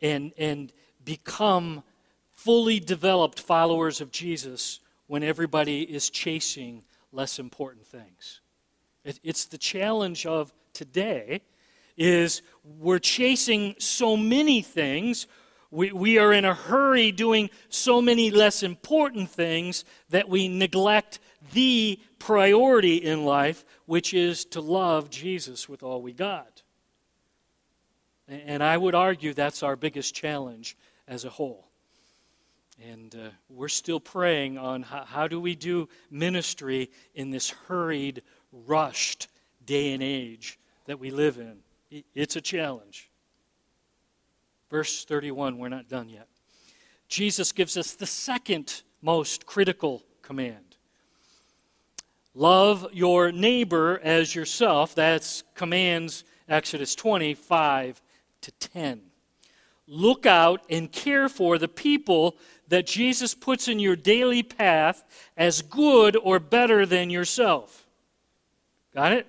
and, 0.02 0.32
and 0.36 0.72
become 1.04 1.82
fully 2.32 2.78
developed 2.78 3.40
followers 3.40 4.00
of 4.00 4.12
Jesus 4.12 4.80
when 5.06 5.22
everybody 5.22 5.82
is 5.82 6.10
chasing 6.10 6.84
less 7.12 7.38
important 7.38 7.86
things? 7.86 8.40
It's 9.04 9.44
the 9.44 9.58
challenge 9.58 10.26
of 10.26 10.52
today 10.72 11.40
is 11.96 12.42
we're 12.78 12.98
chasing 12.98 13.74
so 13.78 14.16
many 14.16 14.62
things. 14.62 15.26
We, 15.70 15.92
we 15.92 16.18
are 16.18 16.32
in 16.32 16.44
a 16.44 16.54
hurry 16.54 17.12
doing 17.12 17.50
so 17.68 18.02
many 18.02 18.30
less 18.30 18.62
important 18.62 19.30
things 19.30 19.84
that 20.10 20.28
we 20.28 20.48
neglect 20.48 21.20
the 21.52 22.00
priority 22.18 22.96
in 22.96 23.24
life, 23.24 23.64
which 23.86 24.14
is 24.14 24.44
to 24.46 24.60
love 24.60 25.10
Jesus 25.10 25.68
with 25.68 25.82
all 25.82 26.02
we 26.02 26.12
got. 26.12 26.62
And 28.28 28.62
I 28.62 28.76
would 28.76 28.94
argue 28.94 29.32
that's 29.32 29.62
our 29.62 29.76
biggest 29.76 30.14
challenge 30.14 30.76
as 31.06 31.24
a 31.24 31.30
whole. 31.30 31.68
And 32.84 33.14
uh, 33.14 33.28
we're 33.48 33.68
still 33.68 34.00
praying 34.00 34.58
on 34.58 34.82
how, 34.82 35.04
how 35.04 35.28
do 35.28 35.40
we 35.40 35.54
do 35.54 35.88
ministry 36.10 36.90
in 37.14 37.30
this 37.30 37.50
hurried 37.50 38.22
rushed 38.52 39.28
day 39.64 39.92
and 39.92 40.02
age 40.02 40.58
that 40.86 40.98
we 40.98 41.10
live 41.10 41.38
in. 41.38 41.58
It's 42.14 42.36
a 42.36 42.40
challenge. 42.40 43.10
Verse 44.70 45.04
31, 45.04 45.58
we're 45.58 45.68
not 45.68 45.88
done 45.88 46.08
yet. 46.08 46.28
Jesus 47.08 47.52
gives 47.52 47.76
us 47.76 47.94
the 47.94 48.06
second 48.06 48.82
most 49.00 49.46
critical 49.46 50.02
command 50.22 50.75
love 52.36 52.86
your 52.92 53.32
neighbor 53.32 53.98
as 54.04 54.34
yourself. 54.34 54.94
That's 54.94 55.42
commands 55.54 56.22
Exodus 56.48 56.94
25 56.94 58.00
to 58.42 58.50
10. 58.52 59.00
Look 59.88 60.26
out 60.26 60.62
and 60.68 60.92
care 60.92 61.28
for 61.28 61.58
the 61.58 61.68
people 61.68 62.36
that 62.68 62.86
Jesus 62.86 63.34
puts 63.34 63.68
in 63.68 63.78
your 63.78 63.96
daily 63.96 64.42
path 64.42 65.04
as 65.36 65.62
good 65.62 66.16
or 66.16 66.38
better 66.38 66.84
than 66.84 67.08
yourself. 67.08 67.86
Got 68.94 69.12
it? 69.12 69.26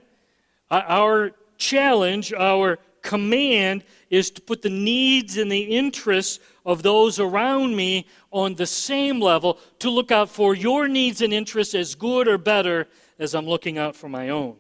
Our 0.70 1.32
challenge, 1.58 2.34
our 2.34 2.80
command 3.08 3.86
is 4.10 4.30
to 4.32 4.42
put 4.42 4.62
the 4.62 4.70
needs 4.70 5.38
and 5.38 5.50
the 5.50 5.62
interests 5.62 6.40
of 6.66 6.84
those 6.84 7.20
around 7.20 7.74
me 7.74 8.06
on 8.32 8.56
the 8.56 8.66
same 8.66 9.22
level, 9.22 9.58
to 9.80 9.90
look 9.90 10.12
out 10.12 10.30
for 10.30 10.54
your 10.54 10.90
needs 10.90 11.22
and 11.22 11.34
interests 11.34 11.74
as 11.74 11.96
good 11.96 12.28
or 12.28 12.38
better 12.38 12.86
as 13.18 13.34
I'm 13.34 13.46
looking 13.46 13.78
out 13.78 13.96
for 13.96 14.10
my 14.10 14.28
own. 14.28 14.58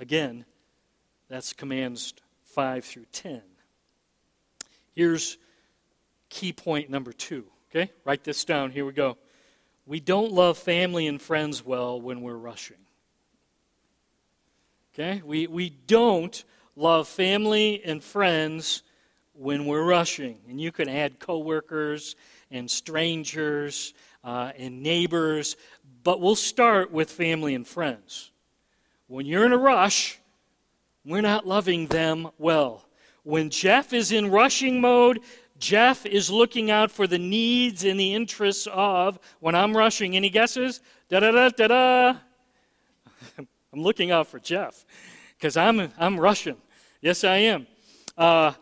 Again, 0.00 0.46
that's 1.28 1.52
commands 1.52 2.14
5 2.44 2.86
through 2.86 3.06
10. 3.12 3.42
Here's 4.94 5.36
key 6.30 6.54
point 6.54 6.88
number 6.88 7.12
two. 7.12 7.44
Okay? 7.70 7.92
Write 8.06 8.24
this 8.24 8.46
down. 8.46 8.70
Here 8.70 8.86
we 8.86 8.92
go. 8.92 9.18
We 9.84 10.00
don't 10.00 10.32
love 10.32 10.56
family 10.56 11.06
and 11.06 11.20
friends 11.20 11.64
well 11.64 12.00
when 12.00 12.22
we're 12.22 12.34
rushing. 12.34 12.78
Okay? 14.94 15.20
We, 15.22 15.46
we 15.46 15.68
don't 15.68 16.42
love 16.76 17.08
family 17.08 17.82
and 17.84 18.04
friends 18.04 18.82
when 19.32 19.64
we're 19.66 19.84
rushing. 19.84 20.38
And 20.48 20.60
you 20.60 20.70
can 20.70 20.88
add 20.88 21.18
coworkers 21.18 22.14
and 22.50 22.70
strangers 22.70 23.94
uh, 24.22 24.52
and 24.56 24.82
neighbors, 24.82 25.56
but 26.04 26.20
we'll 26.20 26.36
start 26.36 26.92
with 26.92 27.10
family 27.10 27.54
and 27.54 27.66
friends. 27.66 28.30
When 29.08 29.26
you're 29.26 29.46
in 29.46 29.52
a 29.52 29.58
rush, 29.58 30.18
we're 31.04 31.20
not 31.22 31.46
loving 31.46 31.86
them 31.86 32.28
well. 32.38 32.84
When 33.22 33.50
Jeff 33.50 33.92
is 33.92 34.12
in 34.12 34.30
rushing 34.30 34.80
mode, 34.80 35.20
Jeff 35.58 36.04
is 36.04 36.30
looking 36.30 36.70
out 36.70 36.90
for 36.90 37.06
the 37.06 37.18
needs 37.18 37.84
and 37.84 37.98
the 37.98 38.14
interests 38.14 38.68
of, 38.70 39.18
when 39.40 39.54
I'm 39.54 39.76
rushing, 39.76 40.14
any 40.14 40.28
guesses? 40.28 40.80
Da 41.08 41.20
da 41.20 41.30
da 41.30 41.48
da 41.48 41.66
da. 41.68 42.16
I'm 43.38 43.82
looking 43.82 44.10
out 44.10 44.26
for 44.26 44.38
Jeff 44.38 44.84
because 45.36 45.56
I'm, 45.56 45.92
I'm 45.98 46.18
Russian. 46.18 46.56
Yes, 47.02 47.24
I 47.24 47.36
am. 47.36 47.66
Uh, 48.16 48.52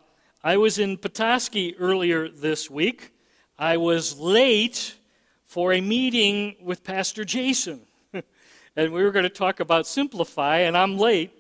I 0.43 0.57
was 0.57 0.81
in 0.81 0.99
Petoskey 0.99 1.77
earlier 1.79 2.29
this 2.29 2.69
week. 2.69 3.13
I 3.57 3.77
was 3.77 4.19
late 4.19 4.97
for 5.45 5.73
a 5.73 5.81
meeting 5.81 6.57
with 6.61 6.83
Pastor 6.83 7.25
Jason. 7.25 7.83
and 8.13 8.93
we 8.93 9.05
were 9.05 9.13
going 9.13 9.23
to 9.23 9.29
talk 9.29 9.61
about 9.61 9.87
Simplify, 9.87 10.59
and 10.59 10.77
I'm 10.77 10.99
late. 10.99 11.31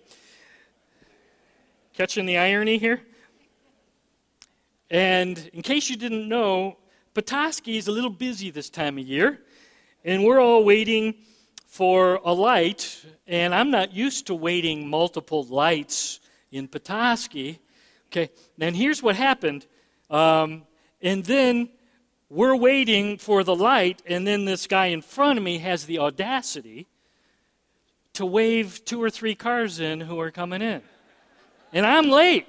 Catching 1.95 2.27
the 2.27 2.39
irony 2.39 2.79
here? 2.79 3.03
And 4.89 5.51
in 5.53 5.63
case 5.63 5.91
you 5.91 5.97
didn't 5.97 6.29
know, 6.29 6.77
Petoskey 7.13 7.77
is 7.77 7.89
a 7.89 7.93
little 7.93 8.09
busy 8.09 8.51
this 8.51 8.71
time 8.71 8.99
of 8.99 9.05
year, 9.05 9.41
and 10.05 10.23
we're 10.23 10.41
all 10.41 10.63
waiting 10.63 11.17
for 11.67 12.21
a 12.25 12.33
light, 12.33 13.05
and 13.27 13.53
I'm 13.53 13.73
not 13.73 13.93
used 13.93 14.29
to 14.29 14.35
waiting 14.37 14.89
multiple 14.89 15.43
lights 15.43 16.21
in 16.55 16.69
Petoskey. 16.69 17.59
Okay, 18.07 18.31
and 18.61 18.77
here's 18.77 19.03
what 19.03 19.17
happened. 19.17 19.67
Um, 20.09 20.63
and 21.03 21.25
then 21.25 21.69
we're 22.31 22.57
waiting 22.57 23.19
for 23.19 23.43
the 23.43 23.55
light, 23.55 24.03
and 24.07 24.27
then 24.27 24.45
this 24.45 24.67
guy 24.67 24.87
in 24.87 25.03
front 25.03 25.39
of 25.39 25.45
me 25.45 25.59
has 25.59 25.87
the 25.87 25.99
audacity 25.99 26.87
to 28.15 28.25
wave 28.25 28.85
two 28.85 29.03
or 29.03 29.11
three 29.11 29.35
cars 29.35 29.81
in 29.81 30.01
who 30.01 30.21
are 30.21 30.31
coming 30.31 30.63
in. 30.63 30.81
And 31.73 31.85
I'm 31.85 32.09
late. 32.09 32.47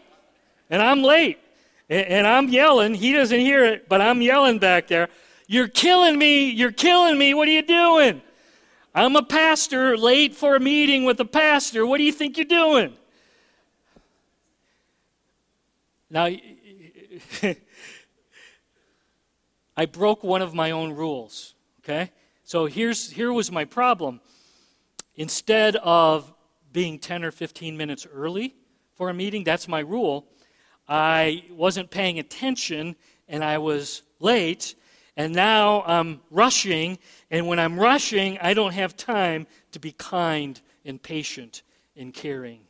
And 0.70 0.82
I'm 0.82 1.02
late. 1.02 1.40
And, 1.90 2.06
and 2.08 2.28
I'm 2.28 2.50
yelling. 2.50 2.94
He 2.94 3.12
doesn't 3.12 3.40
hear 3.40 3.66
it, 3.66 3.90
but 3.90 4.02
I'm 4.02 4.22
yelling 4.22 4.60
back 4.60 4.88
there. 4.88 5.10
You're 5.48 5.68
killing 5.68 6.18
me. 6.18 6.50
You're 6.52 6.72
killing 6.72 7.18
me. 7.18 7.34
What 7.34 7.48
are 7.48 7.52
you 7.52 7.64
doing? 7.64 8.22
I'm 8.94 9.16
a 9.16 9.24
pastor, 9.24 9.98
late 9.98 10.36
for 10.36 10.56
a 10.56 10.60
meeting 10.60 11.04
with 11.04 11.20
a 11.20 11.26
pastor. 11.26 11.86
What 11.86 11.98
do 11.98 12.04
you 12.04 12.12
think 12.12 12.38
you're 12.38 12.46
doing? 12.46 12.96
Now, 16.16 16.30
I 19.78 19.86
broke 19.86 20.24
one 20.24 20.42
of 20.42 20.56
my 20.56 20.72
own 20.72 20.94
rules, 20.94 21.54
okay? 21.82 22.12
So 22.44 22.66
here's, 22.66 23.12
here 23.12 23.32
was 23.32 23.52
my 23.52 23.66
problem. 23.66 24.20
Instead 25.16 25.76
of 25.76 26.34
being 26.72 26.98
10 26.98 27.24
or 27.24 27.30
15 27.32 27.78
minutes 27.78 28.08
early, 28.12 28.56
for 28.96 29.10
a 29.10 29.14
meeting. 29.14 29.44
That's 29.44 29.68
my 29.68 29.82
rule. 29.82 30.26
I 30.88 31.44
wasn't 31.52 31.92
paying 31.92 32.20
attention 32.20 32.96
and 33.28 33.44
I 33.44 33.58
was 33.58 34.04
late, 34.20 34.76
and 35.18 35.34
now 35.34 35.84
I'm 35.86 36.22
rushing. 36.30 37.00
And 37.32 37.48
when 37.48 37.60
I'm 37.60 37.80
rushing, 37.80 38.38
I 38.40 38.54
don't 38.54 38.74
have 38.74 38.96
time 38.96 39.48
to 39.72 39.80
be 39.80 39.92
kind 39.92 40.60
and 40.86 41.02
patient 41.02 41.64
and 41.98 42.14
caring. 42.14 42.62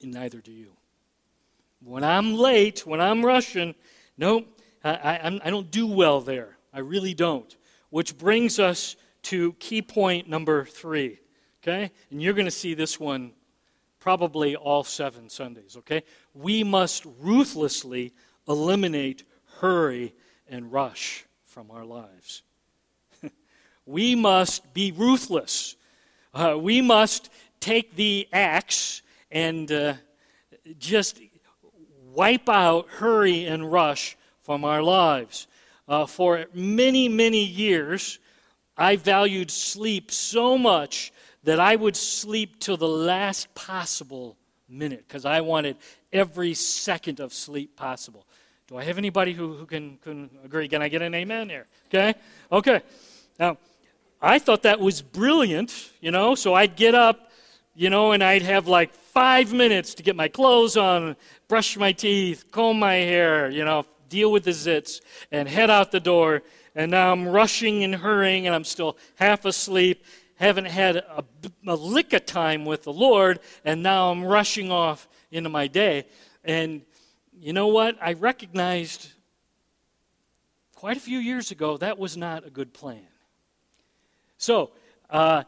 And 0.00 0.12
neither 0.12 0.40
do 0.40 0.50
you. 0.50 0.72
When 1.84 2.04
I'm 2.04 2.34
late, 2.34 2.86
when 2.86 3.00
I'm 3.00 3.24
rushing, 3.24 3.74
no, 4.16 4.44
I, 4.84 4.90
I, 4.90 5.40
I 5.44 5.50
don't 5.50 5.70
do 5.70 5.86
well 5.86 6.20
there. 6.20 6.56
I 6.72 6.80
really 6.80 7.14
don't. 7.14 7.54
Which 7.90 8.16
brings 8.16 8.58
us 8.58 8.96
to 9.24 9.52
key 9.54 9.82
point 9.82 10.28
number 10.28 10.64
three. 10.64 11.18
Okay? 11.62 11.90
And 12.10 12.22
you're 12.22 12.34
going 12.34 12.46
to 12.46 12.50
see 12.50 12.74
this 12.74 12.98
one 12.98 13.32
probably 14.00 14.56
all 14.56 14.82
seven 14.82 15.28
Sundays, 15.28 15.76
okay? 15.76 16.02
We 16.34 16.64
must 16.64 17.06
ruthlessly 17.20 18.12
eliminate 18.48 19.22
hurry 19.60 20.12
and 20.48 20.72
rush 20.72 21.24
from 21.44 21.70
our 21.70 21.84
lives. 21.84 22.42
we 23.86 24.16
must 24.16 24.74
be 24.74 24.90
ruthless. 24.90 25.76
Uh, 26.34 26.56
we 26.58 26.80
must 26.80 27.30
take 27.60 27.94
the 27.94 28.28
axe 28.32 29.02
and 29.30 29.70
uh, 29.70 29.94
just 30.78 31.20
wipe 32.14 32.48
out 32.48 32.88
hurry 32.88 33.44
and 33.46 33.70
rush 33.70 34.16
from 34.42 34.64
our 34.64 34.82
lives. 34.82 35.46
Uh, 35.88 36.06
for 36.06 36.46
many, 36.54 37.08
many 37.08 37.44
years, 37.44 38.18
I 38.76 38.96
valued 38.96 39.50
sleep 39.50 40.10
so 40.10 40.56
much 40.56 41.12
that 41.44 41.58
I 41.58 41.76
would 41.76 41.96
sleep 41.96 42.60
till 42.60 42.76
the 42.76 42.88
last 42.88 43.52
possible 43.54 44.36
minute 44.68 45.04
because 45.06 45.24
I 45.24 45.40
wanted 45.40 45.76
every 46.12 46.54
second 46.54 47.20
of 47.20 47.32
sleep 47.32 47.76
possible. 47.76 48.26
Do 48.68 48.76
I 48.76 48.84
have 48.84 48.96
anybody 48.96 49.32
who, 49.32 49.54
who 49.54 49.66
can, 49.66 49.98
can 49.98 50.30
agree? 50.44 50.68
Can 50.68 50.82
I 50.82 50.88
get 50.88 51.02
an 51.02 51.14
amen 51.14 51.48
here? 51.48 51.66
Okay? 51.88 52.14
Okay. 52.50 52.80
Now, 53.38 53.58
I 54.20 54.38
thought 54.38 54.62
that 54.62 54.78
was 54.78 55.02
brilliant, 55.02 55.90
you 56.00 56.12
know, 56.12 56.34
so 56.36 56.54
I'd 56.54 56.76
get 56.76 56.94
up, 56.94 57.31
you 57.74 57.90
know, 57.90 58.12
and 58.12 58.22
I'd 58.22 58.42
have 58.42 58.68
like 58.68 58.92
five 58.92 59.52
minutes 59.52 59.94
to 59.94 60.02
get 60.02 60.14
my 60.16 60.28
clothes 60.28 60.76
on, 60.76 61.16
brush 61.48 61.76
my 61.76 61.92
teeth, 61.92 62.44
comb 62.50 62.78
my 62.78 62.94
hair, 62.94 63.50
you 63.50 63.64
know, 63.64 63.86
deal 64.08 64.30
with 64.30 64.44
the 64.44 64.50
zits, 64.50 65.00
and 65.30 65.48
head 65.48 65.70
out 65.70 65.90
the 65.90 66.00
door. 66.00 66.42
And 66.74 66.90
now 66.90 67.12
I'm 67.12 67.28
rushing 67.28 67.82
and 67.84 67.94
hurrying, 67.94 68.46
and 68.46 68.54
I'm 68.54 68.64
still 68.64 68.96
half 69.16 69.44
asleep, 69.44 70.04
haven't 70.36 70.66
had 70.66 70.96
a, 70.96 71.24
a 71.66 71.74
lick 71.76 72.12
of 72.12 72.26
time 72.26 72.64
with 72.64 72.82
the 72.82 72.92
Lord, 72.92 73.40
and 73.64 73.82
now 73.82 74.10
I'm 74.10 74.24
rushing 74.24 74.70
off 74.70 75.08
into 75.30 75.48
my 75.48 75.66
day. 75.66 76.06
And 76.44 76.82
you 77.38 77.52
know 77.52 77.68
what? 77.68 77.96
I 78.00 78.12
recognized 78.14 79.12
quite 80.74 80.96
a 80.96 81.00
few 81.00 81.18
years 81.18 81.50
ago 81.50 81.76
that 81.78 81.98
was 81.98 82.16
not 82.16 82.46
a 82.46 82.50
good 82.50 82.74
plan. 82.74 83.06
So, 84.36 84.72
uh, 85.08 85.44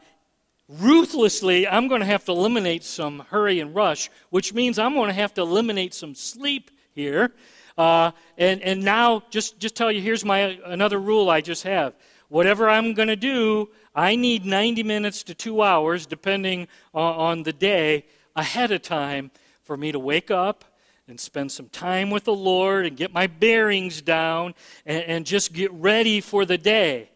ruthlessly, 0.69 1.67
I'm 1.67 1.89
going 1.89 2.01
to 2.01 2.07
have 2.07 2.25
to 2.25 2.33
eliminate 2.33 2.85
some 2.85 3.21
hurry 3.31 3.61
and 3.61 3.75
rush, 3.75 4.11
which 4.31 4.55
means 4.55 4.79
I'm 4.79 4.95
going 4.95 5.09
to 5.09 5.15
have 5.15 5.35
to 5.35 5.43
eliminate 5.43 5.95
some 5.95 6.15
sleep 6.15 6.71
here. 6.93 7.33
Uh, 7.77 8.13
and, 8.39 8.63
and 8.63 8.83
now, 8.83 9.23
just, 9.31 9.59
just 9.59 9.75
tell 9.75 9.91
you, 9.91 10.01
here's 10.01 10.25
my 10.25 10.59
another 10.65 10.99
rule 10.99 11.29
I 11.29 11.41
just 11.41 11.65
have. 11.65 11.95
Whatever 12.29 12.69
I'm 12.69 12.95
going 12.95 13.09
to 13.09 13.17
do, 13.17 13.69
I 13.95 14.17
need 14.17 14.45
90 14.45 14.83
minutes 14.83 15.23
to 15.25 15.35
two 15.35 15.63
hours, 15.63 16.07
depending 16.07 16.69
on, 16.93 17.15
on 17.15 17.43
the 17.43 17.53
day, 17.53 18.07
ahead 18.37 18.73
of 18.73 18.83
time 18.83 19.31
for 19.63 19.77
me 19.77 19.93
to 19.93 19.99
wake 19.99 20.31
up 20.31 20.65
and 21.07 21.21
spend 21.21 21.53
some 21.53 21.69
time 21.69 22.11
with 22.11 22.25
the 22.25 22.35
Lord 22.35 22.87
and 22.87 22.97
get 22.97 23.13
my 23.13 23.27
bearings 23.27 24.01
down 24.01 24.55
and, 24.87 25.05
and 25.05 25.27
just 25.27 25.53
get 25.53 25.73
ready 25.73 26.21
for 26.21 26.45
the 26.45 26.59
day. 26.59 27.11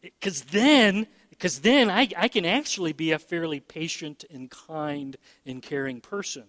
Because 0.00 0.42
then, 0.42 1.06
because 1.38 1.60
then 1.60 1.88
I, 1.88 2.08
I 2.16 2.26
can 2.26 2.44
actually 2.44 2.92
be 2.92 3.12
a 3.12 3.18
fairly 3.18 3.60
patient 3.60 4.24
and 4.28 4.50
kind 4.50 5.16
and 5.46 5.62
caring 5.62 6.00
person. 6.00 6.42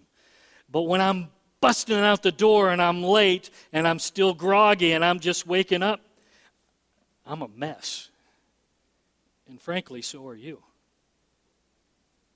But 0.68 0.82
when 0.82 1.00
I'm 1.00 1.28
busting 1.60 1.96
out 1.96 2.24
the 2.24 2.32
door 2.32 2.70
and 2.70 2.82
I'm 2.82 3.04
late 3.04 3.50
and 3.72 3.86
I'm 3.86 4.00
still 4.00 4.34
groggy 4.34 4.90
and 4.90 5.04
I'm 5.04 5.20
just 5.20 5.46
waking 5.46 5.84
up, 5.84 6.00
I'm 7.24 7.40
a 7.40 7.48
mess. 7.48 8.08
And 9.48 9.62
frankly, 9.62 10.02
so 10.02 10.26
are 10.26 10.34
you. 10.34 10.60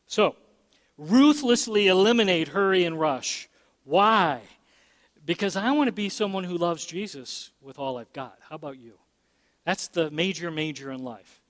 So, 0.07 0.37
ruthlessly 0.97 1.89
eliminate 1.89 2.49
hurry 2.49 2.85
and 2.85 3.01
rush. 3.01 3.49
Why? 3.83 4.43
Because 5.27 5.57
I 5.57 5.73
want 5.73 5.89
to 5.89 5.93
be 5.93 6.09
someone 6.09 6.45
who 6.45 6.57
loves 6.57 6.87
Jesus 6.87 7.51
with 7.61 7.81
all 7.81 7.99
I've 7.99 8.13
got. 8.13 8.39
How 8.49 8.55
about 8.55 8.79
you? 8.79 8.93
That's 9.65 9.89
the 9.89 10.09
major, 10.13 10.53
major 10.53 10.93
in 10.93 11.03
life. 11.03 11.41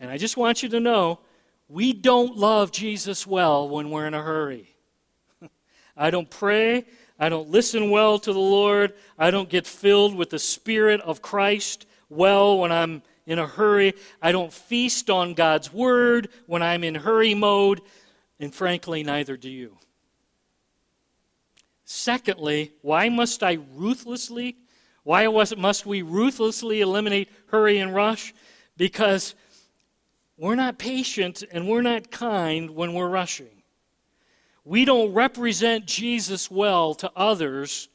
And 0.00 0.10
I 0.10 0.18
just 0.18 0.36
want 0.36 0.62
you 0.62 0.68
to 0.70 0.80
know 0.80 1.20
we 1.68 1.92
don't 1.92 2.36
love 2.36 2.72
Jesus 2.72 3.26
well 3.26 3.68
when 3.68 3.90
we're 3.90 4.06
in 4.06 4.14
a 4.14 4.22
hurry. 4.22 4.74
I 5.96 6.10
don't 6.10 6.30
pray. 6.30 6.84
I 7.18 7.28
don't 7.28 7.50
listen 7.50 7.90
well 7.90 8.18
to 8.20 8.32
the 8.32 8.38
Lord. 8.38 8.94
I 9.18 9.30
don't 9.30 9.48
get 9.48 9.66
filled 9.66 10.14
with 10.14 10.30
the 10.30 10.38
Spirit 10.38 11.00
of 11.00 11.20
Christ 11.20 11.86
well 12.08 12.58
when 12.58 12.72
I'm 12.72 13.02
in 13.26 13.38
a 13.38 13.46
hurry. 13.46 13.94
I 14.22 14.32
don't 14.32 14.52
feast 14.52 15.10
on 15.10 15.34
God's 15.34 15.72
word 15.72 16.28
when 16.46 16.62
I'm 16.62 16.84
in 16.84 16.94
hurry 16.94 17.34
mode. 17.34 17.82
And 18.40 18.54
frankly, 18.54 19.02
neither 19.02 19.36
do 19.36 19.50
you. 19.50 19.76
Secondly, 21.84 22.72
why 22.82 23.08
must 23.08 23.42
I 23.42 23.58
ruthlessly, 23.74 24.56
why 25.04 25.26
must 25.26 25.86
we 25.86 26.02
ruthlessly 26.02 26.82
eliminate 26.82 27.30
hurry 27.46 27.78
and 27.78 27.94
rush? 27.94 28.34
Because 28.76 29.34
we're 30.38 30.54
not 30.54 30.78
patient 30.78 31.42
and 31.50 31.68
we're 31.68 31.82
not 31.82 32.10
kind 32.10 32.70
when 32.70 32.94
we're 32.94 33.08
rushing. 33.08 33.62
We 34.64 34.84
don't 34.84 35.12
represent 35.12 35.86
Jesus 35.86 36.50
well 36.50 36.94
to 36.96 37.10
others 37.16 37.88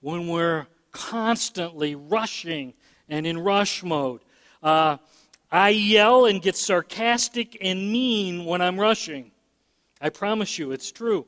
when 0.00 0.28
we're 0.28 0.66
constantly 0.90 1.94
rushing 1.94 2.74
and 3.08 3.26
in 3.26 3.38
rush 3.38 3.84
mode. 3.84 4.20
Uh, 4.62 4.96
I 5.52 5.68
yell 5.68 6.26
and 6.26 6.42
get 6.42 6.56
sarcastic 6.56 7.56
and 7.60 7.92
mean 7.92 8.44
when 8.44 8.60
I'm 8.60 8.80
rushing. 8.80 9.30
I 10.00 10.08
promise 10.08 10.58
you, 10.58 10.72
it's 10.72 10.90
true. 10.90 11.26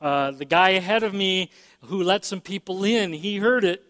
Uh, 0.00 0.30
the 0.30 0.44
guy 0.44 0.70
ahead 0.70 1.02
of 1.02 1.12
me 1.12 1.50
who 1.86 2.02
let 2.02 2.24
some 2.24 2.40
people 2.40 2.84
in, 2.84 3.12
he 3.12 3.38
heard 3.38 3.64
it 3.64 3.82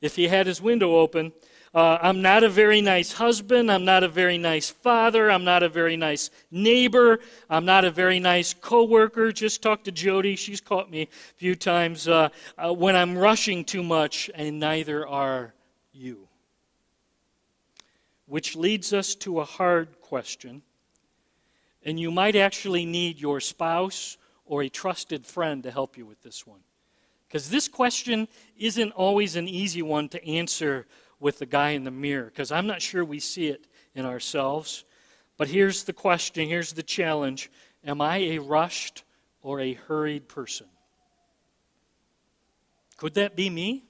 if 0.00 0.14
he 0.14 0.28
had 0.28 0.46
his 0.46 0.60
window 0.60 0.96
open. 0.96 1.32
Uh, 1.78 1.96
I'm 2.02 2.22
not 2.22 2.42
a 2.42 2.48
very 2.48 2.80
nice 2.80 3.12
husband. 3.12 3.70
I'm 3.70 3.84
not 3.84 4.02
a 4.02 4.08
very 4.08 4.36
nice 4.36 4.68
father. 4.68 5.30
I'm 5.30 5.44
not 5.44 5.62
a 5.62 5.68
very 5.68 5.96
nice 5.96 6.28
neighbor. 6.50 7.20
I'm 7.48 7.64
not 7.64 7.84
a 7.84 7.90
very 7.92 8.18
nice 8.18 8.52
coworker. 8.52 9.30
Just 9.30 9.62
talk 9.62 9.84
to 9.84 9.92
Jody. 9.92 10.34
She's 10.34 10.60
caught 10.60 10.90
me 10.90 11.02
a 11.02 11.08
few 11.36 11.54
times 11.54 12.08
uh, 12.08 12.30
uh, 12.58 12.72
when 12.72 12.96
I'm 12.96 13.16
rushing 13.16 13.64
too 13.64 13.84
much, 13.84 14.28
and 14.34 14.58
neither 14.58 15.06
are 15.06 15.54
you. 15.92 16.26
Which 18.26 18.56
leads 18.56 18.92
us 18.92 19.14
to 19.14 19.38
a 19.38 19.44
hard 19.44 20.00
question. 20.00 20.62
And 21.84 22.00
you 22.00 22.10
might 22.10 22.34
actually 22.34 22.86
need 22.86 23.20
your 23.20 23.38
spouse 23.38 24.16
or 24.46 24.64
a 24.64 24.68
trusted 24.68 25.24
friend 25.24 25.62
to 25.62 25.70
help 25.70 25.96
you 25.96 26.06
with 26.06 26.20
this 26.24 26.44
one. 26.44 26.64
Because 27.28 27.50
this 27.50 27.68
question 27.68 28.26
isn't 28.58 28.90
always 28.90 29.36
an 29.36 29.46
easy 29.46 29.82
one 29.82 30.08
to 30.08 30.26
answer 30.26 30.88
with 31.20 31.38
the 31.38 31.46
guy 31.46 31.70
in 31.70 31.84
the 31.84 31.90
mirror 31.90 32.24
because 32.24 32.52
I'm 32.52 32.66
not 32.66 32.82
sure 32.82 33.04
we 33.04 33.20
see 33.20 33.48
it 33.48 33.66
in 33.94 34.06
ourselves. 34.06 34.84
But 35.36 35.48
here's 35.48 35.84
the 35.84 35.92
question 35.92 36.48
here's 36.48 36.72
the 36.72 36.82
challenge 36.82 37.50
Am 37.84 38.00
I 38.00 38.18
a 38.18 38.38
rushed 38.38 39.04
or 39.42 39.60
a 39.60 39.74
hurried 39.74 40.28
person? 40.28 40.66
Could 42.96 43.14
that 43.14 43.36
be 43.36 43.48
me? 43.48 43.84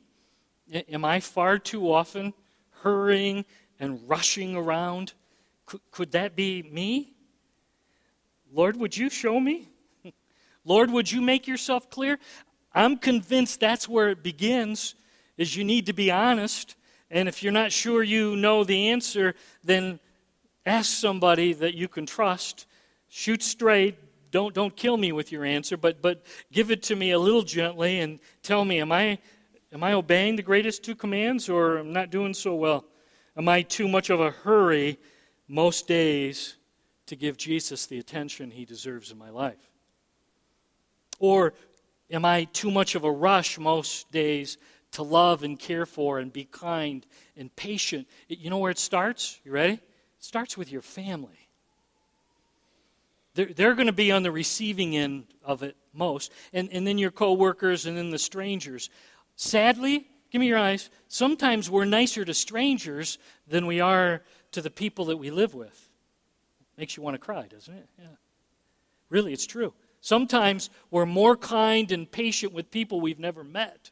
Am 0.90 1.04
I 1.04 1.20
far 1.20 1.58
too 1.58 1.90
often 1.90 2.34
hurrying 2.82 3.46
and 3.80 4.06
rushing 4.06 4.54
around? 4.54 5.14
Could, 5.64 5.80
could 5.90 6.12
that 6.12 6.36
be 6.36 6.62
me? 6.62 7.14
Lord, 8.52 8.76
would 8.76 8.96
you 8.96 9.08
show 9.08 9.40
me? 9.40 9.68
Lord, 10.64 10.90
would 10.90 11.10
you 11.10 11.22
make 11.22 11.46
yourself 11.46 11.88
clear? 11.90 12.18
I'm 12.74 12.98
convinced 12.98 13.60
that's 13.60 13.88
where 13.88 14.10
it 14.10 14.22
begins 14.22 14.94
is 15.38 15.56
you 15.56 15.64
need 15.64 15.86
to 15.86 15.92
be 15.92 16.10
honest 16.10 16.76
and 17.10 17.28
if 17.28 17.42
you're 17.42 17.52
not 17.52 17.72
sure 17.72 18.02
you 18.02 18.36
know 18.36 18.64
the 18.64 18.88
answer, 18.88 19.34
then 19.64 19.98
ask 20.66 20.90
somebody 20.90 21.52
that 21.54 21.74
you 21.74 21.88
can 21.88 22.06
trust. 22.06 22.66
Shoot 23.08 23.42
straight. 23.42 23.98
Don't, 24.30 24.54
don't 24.54 24.76
kill 24.76 24.98
me 24.98 25.12
with 25.12 25.32
your 25.32 25.44
answer, 25.44 25.78
but, 25.78 26.02
but 26.02 26.22
give 26.52 26.70
it 26.70 26.82
to 26.84 26.96
me 26.96 27.12
a 27.12 27.18
little 27.18 27.42
gently 27.42 28.00
and 28.00 28.20
tell 28.42 28.64
me, 28.64 28.80
am 28.80 28.92
I, 28.92 29.18
am 29.72 29.82
I 29.82 29.94
obeying 29.94 30.36
the 30.36 30.42
greatest 30.42 30.84
two 30.84 30.94
commands 30.94 31.48
or 31.48 31.78
am 31.78 31.88
I 31.88 31.92
not 31.92 32.10
doing 32.10 32.34
so 32.34 32.54
well? 32.54 32.84
Am 33.36 33.48
I 33.48 33.62
too 33.62 33.88
much 33.88 34.10
of 34.10 34.20
a 34.20 34.30
hurry 34.30 34.98
most 35.48 35.88
days 35.88 36.56
to 37.06 37.16
give 37.16 37.38
Jesus 37.38 37.86
the 37.86 37.98
attention 37.98 38.50
he 38.50 38.66
deserves 38.66 39.10
in 39.10 39.16
my 39.16 39.30
life? 39.30 39.70
Or 41.18 41.54
am 42.10 42.26
I 42.26 42.44
too 42.44 42.70
much 42.70 42.94
of 42.94 43.04
a 43.04 43.10
rush 43.10 43.58
most 43.58 44.10
days 44.12 44.58
to 44.92 45.02
love 45.02 45.42
and 45.42 45.58
care 45.58 45.86
for 45.86 46.18
and 46.18 46.32
be 46.32 46.44
kind 46.44 47.06
and 47.36 47.54
patient. 47.54 48.08
You 48.28 48.50
know 48.50 48.58
where 48.58 48.70
it 48.70 48.78
starts? 48.78 49.38
You 49.44 49.52
ready? 49.52 49.74
It 49.74 49.80
starts 50.18 50.56
with 50.56 50.72
your 50.72 50.82
family. 50.82 51.48
They're, 53.34 53.52
they're 53.54 53.74
going 53.74 53.86
to 53.86 53.92
be 53.92 54.10
on 54.10 54.24
the 54.24 54.32
receiving 54.32 54.96
end 54.96 55.26
of 55.44 55.62
it 55.62 55.76
most, 55.92 56.32
and, 56.52 56.68
and 56.72 56.86
then 56.86 56.98
your 56.98 57.10
coworkers 57.10 57.86
and 57.86 57.96
then 57.96 58.10
the 58.10 58.18
strangers. 58.18 58.90
Sadly, 59.36 60.08
give 60.32 60.40
me 60.40 60.48
your 60.48 60.58
eyes, 60.58 60.90
sometimes 61.06 61.70
we're 61.70 61.84
nicer 61.84 62.24
to 62.24 62.34
strangers 62.34 63.18
than 63.46 63.66
we 63.66 63.80
are 63.80 64.22
to 64.52 64.60
the 64.60 64.70
people 64.70 65.04
that 65.06 65.18
we 65.18 65.30
live 65.30 65.54
with. 65.54 65.88
Makes 66.76 66.96
you 66.96 67.02
want 67.02 67.14
to 67.14 67.18
cry, 67.18 67.46
doesn't 67.46 67.74
it? 67.74 67.88
Yeah. 67.98 68.06
Really, 69.10 69.32
it's 69.32 69.46
true. 69.46 69.72
Sometimes 70.00 70.70
we're 70.90 71.06
more 71.06 71.36
kind 71.36 71.90
and 71.92 72.10
patient 72.10 72.52
with 72.52 72.70
people 72.70 73.00
we've 73.00 73.18
never 73.18 73.44
met 73.44 73.90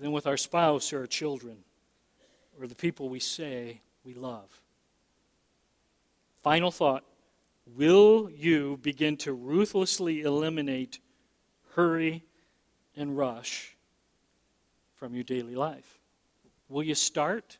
than 0.00 0.12
with 0.12 0.26
our 0.26 0.36
spouse 0.36 0.92
or 0.92 1.00
our 1.00 1.06
children 1.06 1.58
or 2.60 2.66
the 2.66 2.74
people 2.74 3.08
we 3.08 3.20
say 3.20 3.80
we 4.04 4.14
love. 4.14 4.60
Final 6.42 6.70
thought 6.70 7.04
Will 7.76 8.30
you 8.30 8.78
begin 8.80 9.18
to 9.18 9.32
ruthlessly 9.34 10.22
eliminate 10.22 11.00
hurry 11.74 12.24
and 12.96 13.16
rush 13.16 13.76
from 14.94 15.14
your 15.14 15.24
daily 15.24 15.54
life? 15.54 15.98
Will 16.70 16.82
you 16.82 16.94
start? 16.94 17.58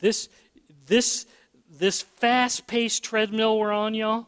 This, 0.00 0.28
this, 0.86 1.26
this 1.70 2.02
fast 2.02 2.66
paced 2.66 3.04
treadmill 3.04 3.56
we're 3.56 3.72
on, 3.72 3.94
y'all, 3.94 4.26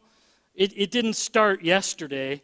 it, 0.55 0.73
it 0.77 0.91
didn't 0.93 1.15
start 1.15 1.63
yesterday, 1.63 2.43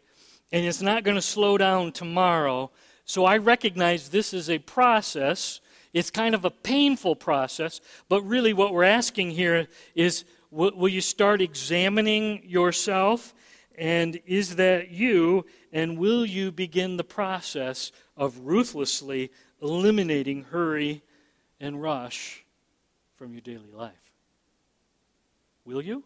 and 0.51 0.65
it's 0.65 0.81
not 0.81 1.03
going 1.03 1.15
to 1.15 1.21
slow 1.21 1.57
down 1.57 1.93
tomorrow 1.93 2.71
so 3.09 3.25
I 3.25 3.37
recognize 3.37 4.09
this 4.09 4.35
is 4.35 4.51
a 4.51 4.59
process. 4.59 5.61
It's 5.93 6.11
kind 6.11 6.35
of 6.35 6.45
a 6.45 6.51
painful 6.51 7.15
process, 7.15 7.81
but 8.07 8.21
really 8.21 8.53
what 8.53 8.71
we're 8.71 8.83
asking 8.83 9.31
here 9.31 9.67
is 9.95 10.25
will, 10.51 10.73
will 10.75 10.89
you 10.89 11.01
start 11.01 11.41
examining 11.41 12.47
yourself? 12.47 13.33
And 13.75 14.19
is 14.27 14.57
that 14.57 14.91
you? 14.91 15.47
And 15.73 15.97
will 15.97 16.23
you 16.23 16.51
begin 16.51 16.97
the 16.97 17.03
process 17.03 17.91
of 18.15 18.37
ruthlessly 18.41 19.31
eliminating 19.59 20.43
hurry 20.43 21.01
and 21.59 21.81
rush 21.81 22.45
from 23.15 23.33
your 23.33 23.41
daily 23.41 23.71
life? 23.73 24.11
Will 25.65 25.81
you? 25.81 26.03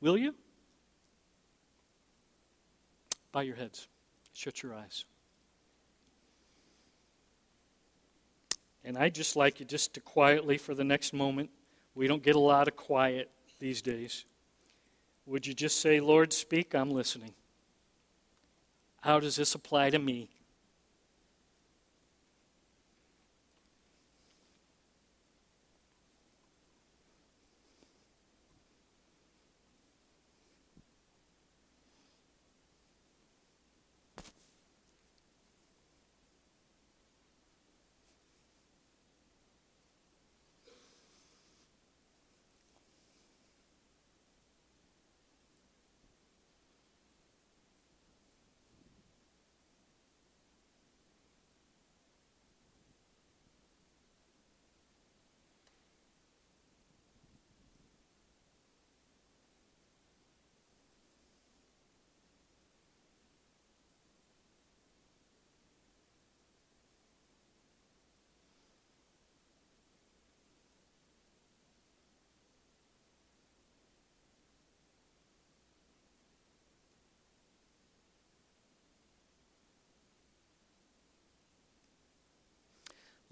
Will 0.00 0.16
you? 0.16 0.36
Bow 3.32 3.40
your 3.40 3.56
heads. 3.56 3.88
Shut 4.32 4.62
your 4.62 4.72
eyes. 4.72 5.04
And 8.84 8.98
I'd 8.98 9.14
just 9.14 9.36
like 9.36 9.60
you 9.60 9.66
just 9.66 9.94
to 9.94 10.00
quietly 10.00 10.58
for 10.58 10.74
the 10.74 10.84
next 10.84 11.12
moment. 11.12 11.50
We 11.94 12.06
don't 12.06 12.22
get 12.22 12.36
a 12.36 12.40
lot 12.40 12.68
of 12.68 12.76
quiet 12.76 13.30
these 13.60 13.80
days. 13.80 14.24
Would 15.26 15.46
you 15.46 15.54
just 15.54 15.80
say, 15.80 16.00
Lord, 16.00 16.32
speak? 16.32 16.74
I'm 16.74 16.90
listening. 16.90 17.34
How 19.02 19.20
does 19.20 19.36
this 19.36 19.54
apply 19.54 19.90
to 19.90 19.98
me? 19.98 20.30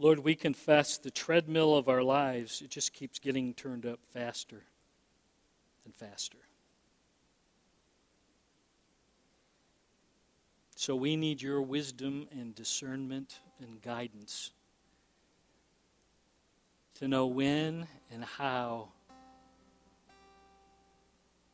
Lord, 0.01 0.21
we 0.21 0.35
confess 0.35 0.97
the 0.97 1.11
treadmill 1.11 1.77
of 1.77 1.91
our 1.91 2.03
lives, 2.03 2.63
it 2.63 2.71
just 2.71 2.95
keeps 2.95 3.19
getting 3.19 3.53
turned 3.53 3.85
up 3.85 4.01
faster 4.15 4.63
and 5.85 5.95
faster. 5.95 6.39
So 10.75 10.97
we 10.97 11.17
need 11.17 11.43
your 11.43 11.61
wisdom 11.61 12.29
and 12.33 12.55
discernment 12.55 13.41
and 13.61 13.83
guidance 13.83 14.53
to 16.99 17.07
know 17.07 17.27
when 17.27 17.87
and 18.11 18.25
how 18.25 18.89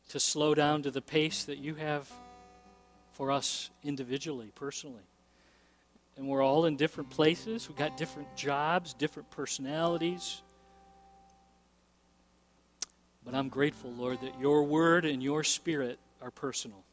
to 0.07 0.21
slow 0.21 0.55
down 0.55 0.83
to 0.83 0.91
the 0.91 1.01
pace 1.01 1.43
that 1.43 1.57
you 1.57 1.75
have 1.75 2.09
for 3.11 3.29
us 3.29 3.69
individually, 3.83 4.53
personally. 4.55 5.03
And 6.17 6.27
we're 6.27 6.41
all 6.41 6.65
in 6.65 6.75
different 6.75 7.09
places. 7.11 7.69
We've 7.69 7.77
got 7.77 7.95
different 7.95 8.35
jobs, 8.35 8.93
different 8.93 9.29
personalities. 9.29 10.41
But 13.23 13.35
I'm 13.35 13.49
grateful, 13.49 13.91
Lord, 13.91 14.21
that 14.21 14.39
your 14.39 14.63
word 14.63 15.05
and 15.05 15.21
your 15.21 15.43
spirit 15.43 15.99
are 16.21 16.31
personal. 16.31 16.83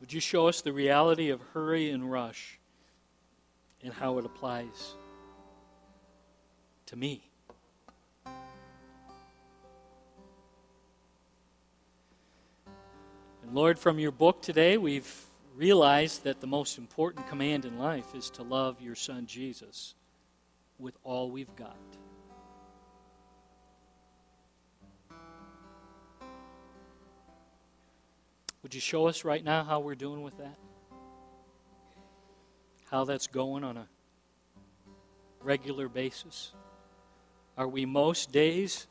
Would 0.00 0.12
you 0.12 0.20
show 0.20 0.46
us 0.46 0.60
the 0.60 0.72
reality 0.72 1.30
of 1.30 1.40
hurry 1.52 1.90
and 1.90 2.08
rush 2.10 2.60
and 3.82 3.92
how 3.92 4.18
it 4.18 4.24
applies 4.24 4.94
to 6.86 6.96
me? 6.96 7.25
And 13.46 13.54
Lord, 13.54 13.78
from 13.78 14.00
your 14.00 14.10
book 14.10 14.42
today, 14.42 14.76
we've 14.76 15.08
realized 15.54 16.24
that 16.24 16.40
the 16.40 16.48
most 16.48 16.78
important 16.78 17.28
command 17.28 17.64
in 17.64 17.78
life 17.78 18.12
is 18.12 18.28
to 18.30 18.42
love 18.42 18.80
your 18.80 18.96
son 18.96 19.24
Jesus 19.26 19.94
with 20.80 20.98
all 21.04 21.30
we've 21.30 21.54
got. 21.54 21.76
Would 28.64 28.74
you 28.74 28.80
show 28.80 29.06
us 29.06 29.24
right 29.24 29.44
now 29.44 29.62
how 29.62 29.78
we're 29.78 29.94
doing 29.94 30.22
with 30.24 30.36
that? 30.38 30.58
How 32.90 33.04
that's 33.04 33.28
going 33.28 33.62
on 33.62 33.76
a 33.76 33.86
regular 35.40 35.88
basis? 35.88 36.52
Are 37.56 37.68
we 37.68 37.86
most 37.86 38.32
days 38.32 38.88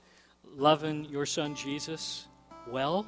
loving 0.55 1.03
your 1.03 1.25
son 1.25 1.55
Jesus 1.55 2.29
well? 2.71 3.05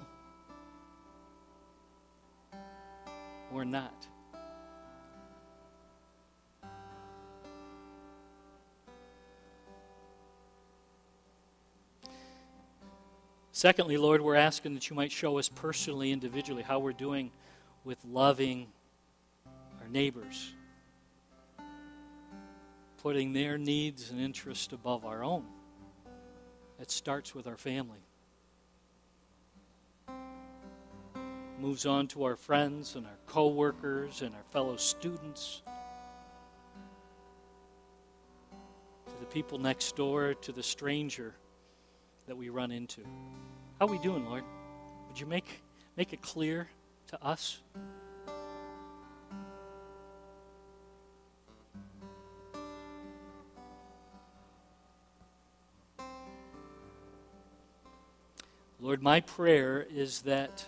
Or 3.53 3.65
not? 3.65 4.07
Secondly, 13.51 13.97
Lord, 13.97 14.21
we're 14.21 14.35
asking 14.35 14.75
that 14.75 14.87
you 14.89 14.95
might 14.95 15.11
show 15.11 15.39
us 15.39 15.49
personally, 15.49 16.11
individually, 16.11 16.61
how 16.61 16.77
we're 16.77 16.93
doing 16.93 17.31
with 17.83 17.97
loving 18.05 18.67
our 19.81 19.87
neighbors, 19.87 20.53
putting 23.01 23.33
their 23.33 23.57
needs 23.57 24.11
and 24.11 24.21
interests 24.21 24.71
above 24.73 25.05
our 25.05 25.23
own. 25.23 25.43
It 26.79 26.91
starts 26.91 27.33
with 27.33 27.47
our 27.47 27.57
family. 27.57 28.06
Moves 31.59 31.87
on 31.87 32.07
to 32.09 32.23
our 32.23 32.35
friends 32.35 32.95
and 32.95 33.05
our 33.05 33.17
coworkers 33.25 34.21
and 34.21 34.33
our 34.35 34.43
fellow 34.51 34.77
students, 34.77 35.63
to 39.07 39.13
the 39.19 39.25
people 39.25 39.57
next 39.57 39.95
door, 39.95 40.35
to 40.35 40.51
the 40.51 40.61
stranger 40.61 41.33
that 42.27 42.37
we 42.37 42.49
run 42.49 42.71
into. 42.71 43.01
How 43.79 43.87
are 43.87 43.91
we 43.91 43.97
doing, 43.97 44.25
Lord? 44.25 44.43
Would 45.07 45.19
you 45.19 45.25
make, 45.25 45.63
make 45.97 46.13
it 46.13 46.21
clear 46.21 46.69
to 47.07 47.23
us? 47.25 47.59
Lord, 58.79 59.01
my 59.01 59.21
prayer 59.21 59.85
is 59.91 60.21
that 60.21 60.63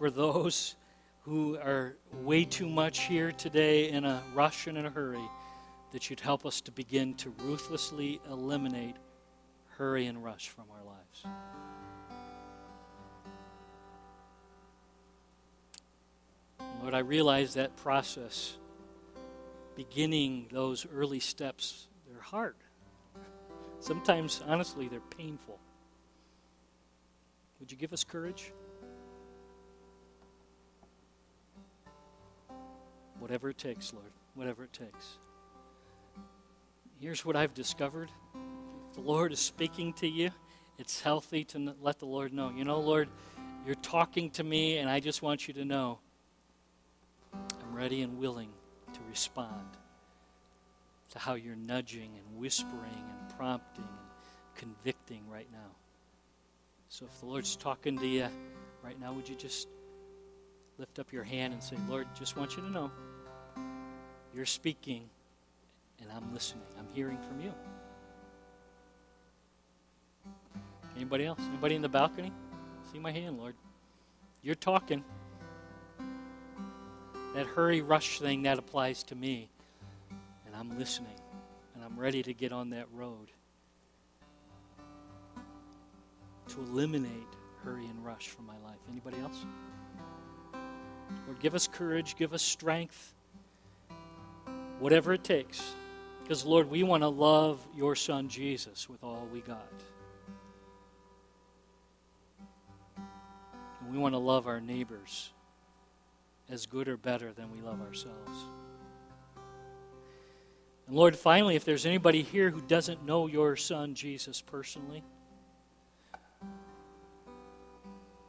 for 0.00 0.10
those 0.10 0.76
who 1.24 1.58
are 1.58 1.94
way 2.22 2.46
too 2.46 2.66
much 2.66 3.00
here 3.00 3.32
today 3.32 3.90
in 3.90 4.06
a 4.06 4.22
rush 4.32 4.66
and 4.66 4.78
in 4.78 4.86
a 4.86 4.90
hurry, 4.90 5.28
that 5.92 6.08
you'd 6.08 6.20
help 6.20 6.46
us 6.46 6.62
to 6.62 6.72
begin 6.72 7.12
to 7.12 7.28
ruthlessly 7.40 8.18
eliminate 8.30 8.96
hurry 9.76 10.06
and 10.06 10.24
rush 10.24 10.48
from 10.48 10.64
our 10.70 10.82
lives. 10.86 11.26
Lord, 16.80 16.94
I 16.94 17.00
realize 17.00 17.52
that 17.54 17.76
process, 17.76 18.56
beginning 19.76 20.46
those 20.50 20.86
early 20.94 21.20
steps, 21.20 21.88
they're 22.08 22.22
hard. 22.22 22.56
Sometimes, 23.80 24.42
honestly, 24.48 24.88
they're 24.88 25.00
painful. 25.18 25.58
Would 27.58 27.70
you 27.70 27.76
give 27.76 27.92
us 27.92 28.02
courage? 28.02 28.54
Whatever 33.20 33.50
it 33.50 33.58
takes, 33.58 33.92
Lord, 33.92 34.10
whatever 34.34 34.64
it 34.64 34.72
takes. 34.72 35.18
Here's 37.00 37.24
what 37.24 37.36
I've 37.36 37.54
discovered 37.54 38.10
the 38.94 39.00
Lord 39.00 39.32
is 39.32 39.38
speaking 39.38 39.92
to 39.94 40.08
you, 40.08 40.30
it's 40.78 41.00
healthy 41.00 41.44
to 41.44 41.74
let 41.80 42.00
the 42.00 42.06
Lord 42.06 42.32
know. 42.32 42.50
You 42.50 42.64
know, 42.64 42.80
Lord, 42.80 43.08
you're 43.64 43.76
talking 43.76 44.30
to 44.30 44.42
me, 44.42 44.78
and 44.78 44.90
I 44.90 44.98
just 44.98 45.22
want 45.22 45.46
you 45.46 45.54
to 45.54 45.64
know 45.64 46.00
I'm 47.32 47.74
ready 47.74 48.02
and 48.02 48.18
willing 48.18 48.50
to 48.92 49.00
respond 49.08 49.76
to 51.10 51.18
how 51.18 51.34
you're 51.34 51.56
nudging 51.56 52.10
and 52.16 52.40
whispering 52.40 52.72
and 52.82 53.36
prompting 53.36 53.84
and 53.84 54.54
convicting 54.56 55.22
right 55.30 55.48
now. 55.52 55.76
So 56.88 57.06
if 57.06 57.20
the 57.20 57.26
Lord's 57.26 57.54
talking 57.54 57.98
to 57.98 58.06
you 58.06 58.28
right 58.82 58.98
now, 59.00 59.12
would 59.12 59.28
you 59.28 59.36
just 59.36 59.68
lift 60.78 60.98
up 60.98 61.12
your 61.12 61.24
hand 61.24 61.52
and 61.52 61.62
say, 61.62 61.76
Lord, 61.88 62.06
just 62.18 62.36
want 62.36 62.56
you 62.56 62.62
to 62.62 62.70
know 62.70 62.90
you're 64.34 64.46
speaking 64.46 65.08
and 66.00 66.10
I'm 66.12 66.32
listening. 66.32 66.64
I'm 66.78 66.88
hearing 66.94 67.18
from 67.28 67.40
you. 67.40 67.52
Anybody 70.96 71.26
else? 71.26 71.40
Anybody 71.48 71.74
in 71.74 71.82
the 71.82 71.88
balcony? 71.88 72.32
See 72.92 72.98
my 72.98 73.12
hand, 73.12 73.38
Lord. 73.38 73.54
You're 74.42 74.54
talking. 74.54 75.04
That 77.34 77.46
hurry 77.46 77.80
rush 77.80 78.18
thing 78.18 78.42
that 78.42 78.58
applies 78.58 79.02
to 79.04 79.14
me. 79.14 79.48
And 80.46 80.54
I'm 80.56 80.78
listening. 80.78 81.18
And 81.74 81.84
I'm 81.84 81.98
ready 81.98 82.22
to 82.22 82.34
get 82.34 82.52
on 82.52 82.70
that 82.70 82.86
road. 82.92 83.30
To 86.48 86.60
eliminate 86.60 87.10
hurry 87.64 87.86
and 87.86 88.04
rush 88.04 88.28
from 88.28 88.46
my 88.46 88.58
life. 88.64 88.78
Anybody 88.90 89.18
else? 89.22 89.44
Lord, 91.26 91.40
give 91.40 91.54
us 91.54 91.68
courage, 91.68 92.16
give 92.16 92.32
us 92.32 92.42
strength, 92.42 93.14
whatever 94.80 95.12
it 95.12 95.22
takes. 95.22 95.74
Because, 96.22 96.44
Lord, 96.44 96.70
we 96.70 96.82
want 96.82 97.02
to 97.02 97.08
love 97.08 97.64
your 97.76 97.94
Son 97.94 98.28
Jesus 98.28 98.88
with 98.88 99.04
all 99.04 99.28
we 99.32 99.40
got. 99.40 99.72
And 102.96 103.92
we 103.92 103.98
want 103.98 104.14
to 104.14 104.18
love 104.18 104.46
our 104.46 104.60
neighbors 104.60 105.30
as 106.48 106.66
good 106.66 106.88
or 106.88 106.96
better 106.96 107.32
than 107.32 107.52
we 107.52 107.60
love 107.60 107.80
ourselves. 107.80 108.44
And 110.86 110.96
Lord, 110.96 111.14
finally, 111.14 111.54
if 111.54 111.64
there's 111.64 111.86
anybody 111.86 112.22
here 112.22 112.50
who 112.50 112.60
doesn't 112.60 113.04
know 113.04 113.28
your 113.28 113.54
son 113.56 113.94
Jesus 113.94 114.40
personally, 114.40 115.04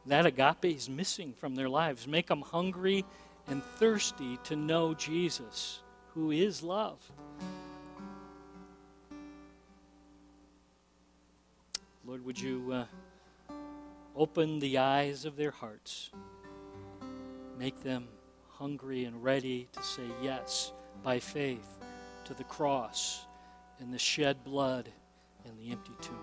that 0.06 0.26
agape 0.26 0.64
is 0.64 0.88
missing 0.88 1.32
from 1.32 1.54
their 1.54 1.68
lives. 1.68 2.06
Make 2.06 2.26
them 2.26 2.42
hungry 2.42 3.04
and 3.48 3.62
thirsty 3.62 4.38
to 4.44 4.56
know 4.56 4.94
Jesus, 4.94 5.80
who 6.14 6.30
is 6.30 6.62
love. 6.62 6.98
Lord, 12.04 12.24
would 12.24 12.40
you. 12.40 12.72
Uh, 12.72 12.84
Open 14.14 14.58
the 14.58 14.76
eyes 14.76 15.24
of 15.24 15.36
their 15.36 15.50
hearts. 15.50 16.10
Make 17.58 17.82
them 17.82 18.08
hungry 18.50 19.04
and 19.04 19.24
ready 19.24 19.68
to 19.72 19.82
say 19.82 20.02
yes 20.22 20.72
by 21.02 21.18
faith 21.18 21.78
to 22.26 22.34
the 22.34 22.44
cross 22.44 23.24
and 23.80 23.92
the 23.92 23.98
shed 23.98 24.44
blood 24.44 24.90
and 25.46 25.58
the 25.58 25.72
empty 25.72 25.92
tomb. 26.02 26.18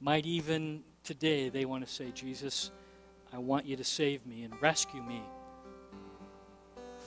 Might 0.00 0.26
even 0.26 0.82
today 1.04 1.48
they 1.48 1.64
want 1.64 1.86
to 1.86 1.92
say, 1.92 2.10
Jesus, 2.12 2.72
I 3.32 3.38
want 3.38 3.66
you 3.66 3.76
to 3.76 3.84
save 3.84 4.26
me 4.26 4.42
and 4.42 4.60
rescue 4.60 5.02
me 5.02 5.22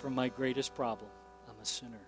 from 0.04 0.14
my 0.14 0.28
greatest 0.28 0.76
problem. 0.76 1.10
I'm 1.48 1.56
a 1.62 1.66
sinner. 1.66 2.06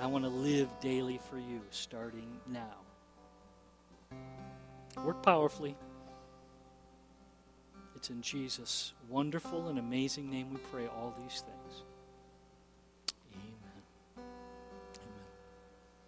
I 0.00 0.06
want 0.06 0.24
to 0.24 0.30
live 0.30 0.66
daily 0.80 1.20
for 1.28 1.36
you 1.36 1.60
starting 1.68 2.40
now. 2.48 2.78
Work 5.04 5.22
powerfully. 5.22 5.76
It's 7.94 8.08
in 8.08 8.22
Jesus' 8.22 8.94
wonderful 9.10 9.68
and 9.68 9.78
amazing 9.78 10.30
name 10.30 10.48
we 10.48 10.56
pray 10.72 10.86
all 10.86 11.14
these 11.22 11.42
things. 11.42 11.82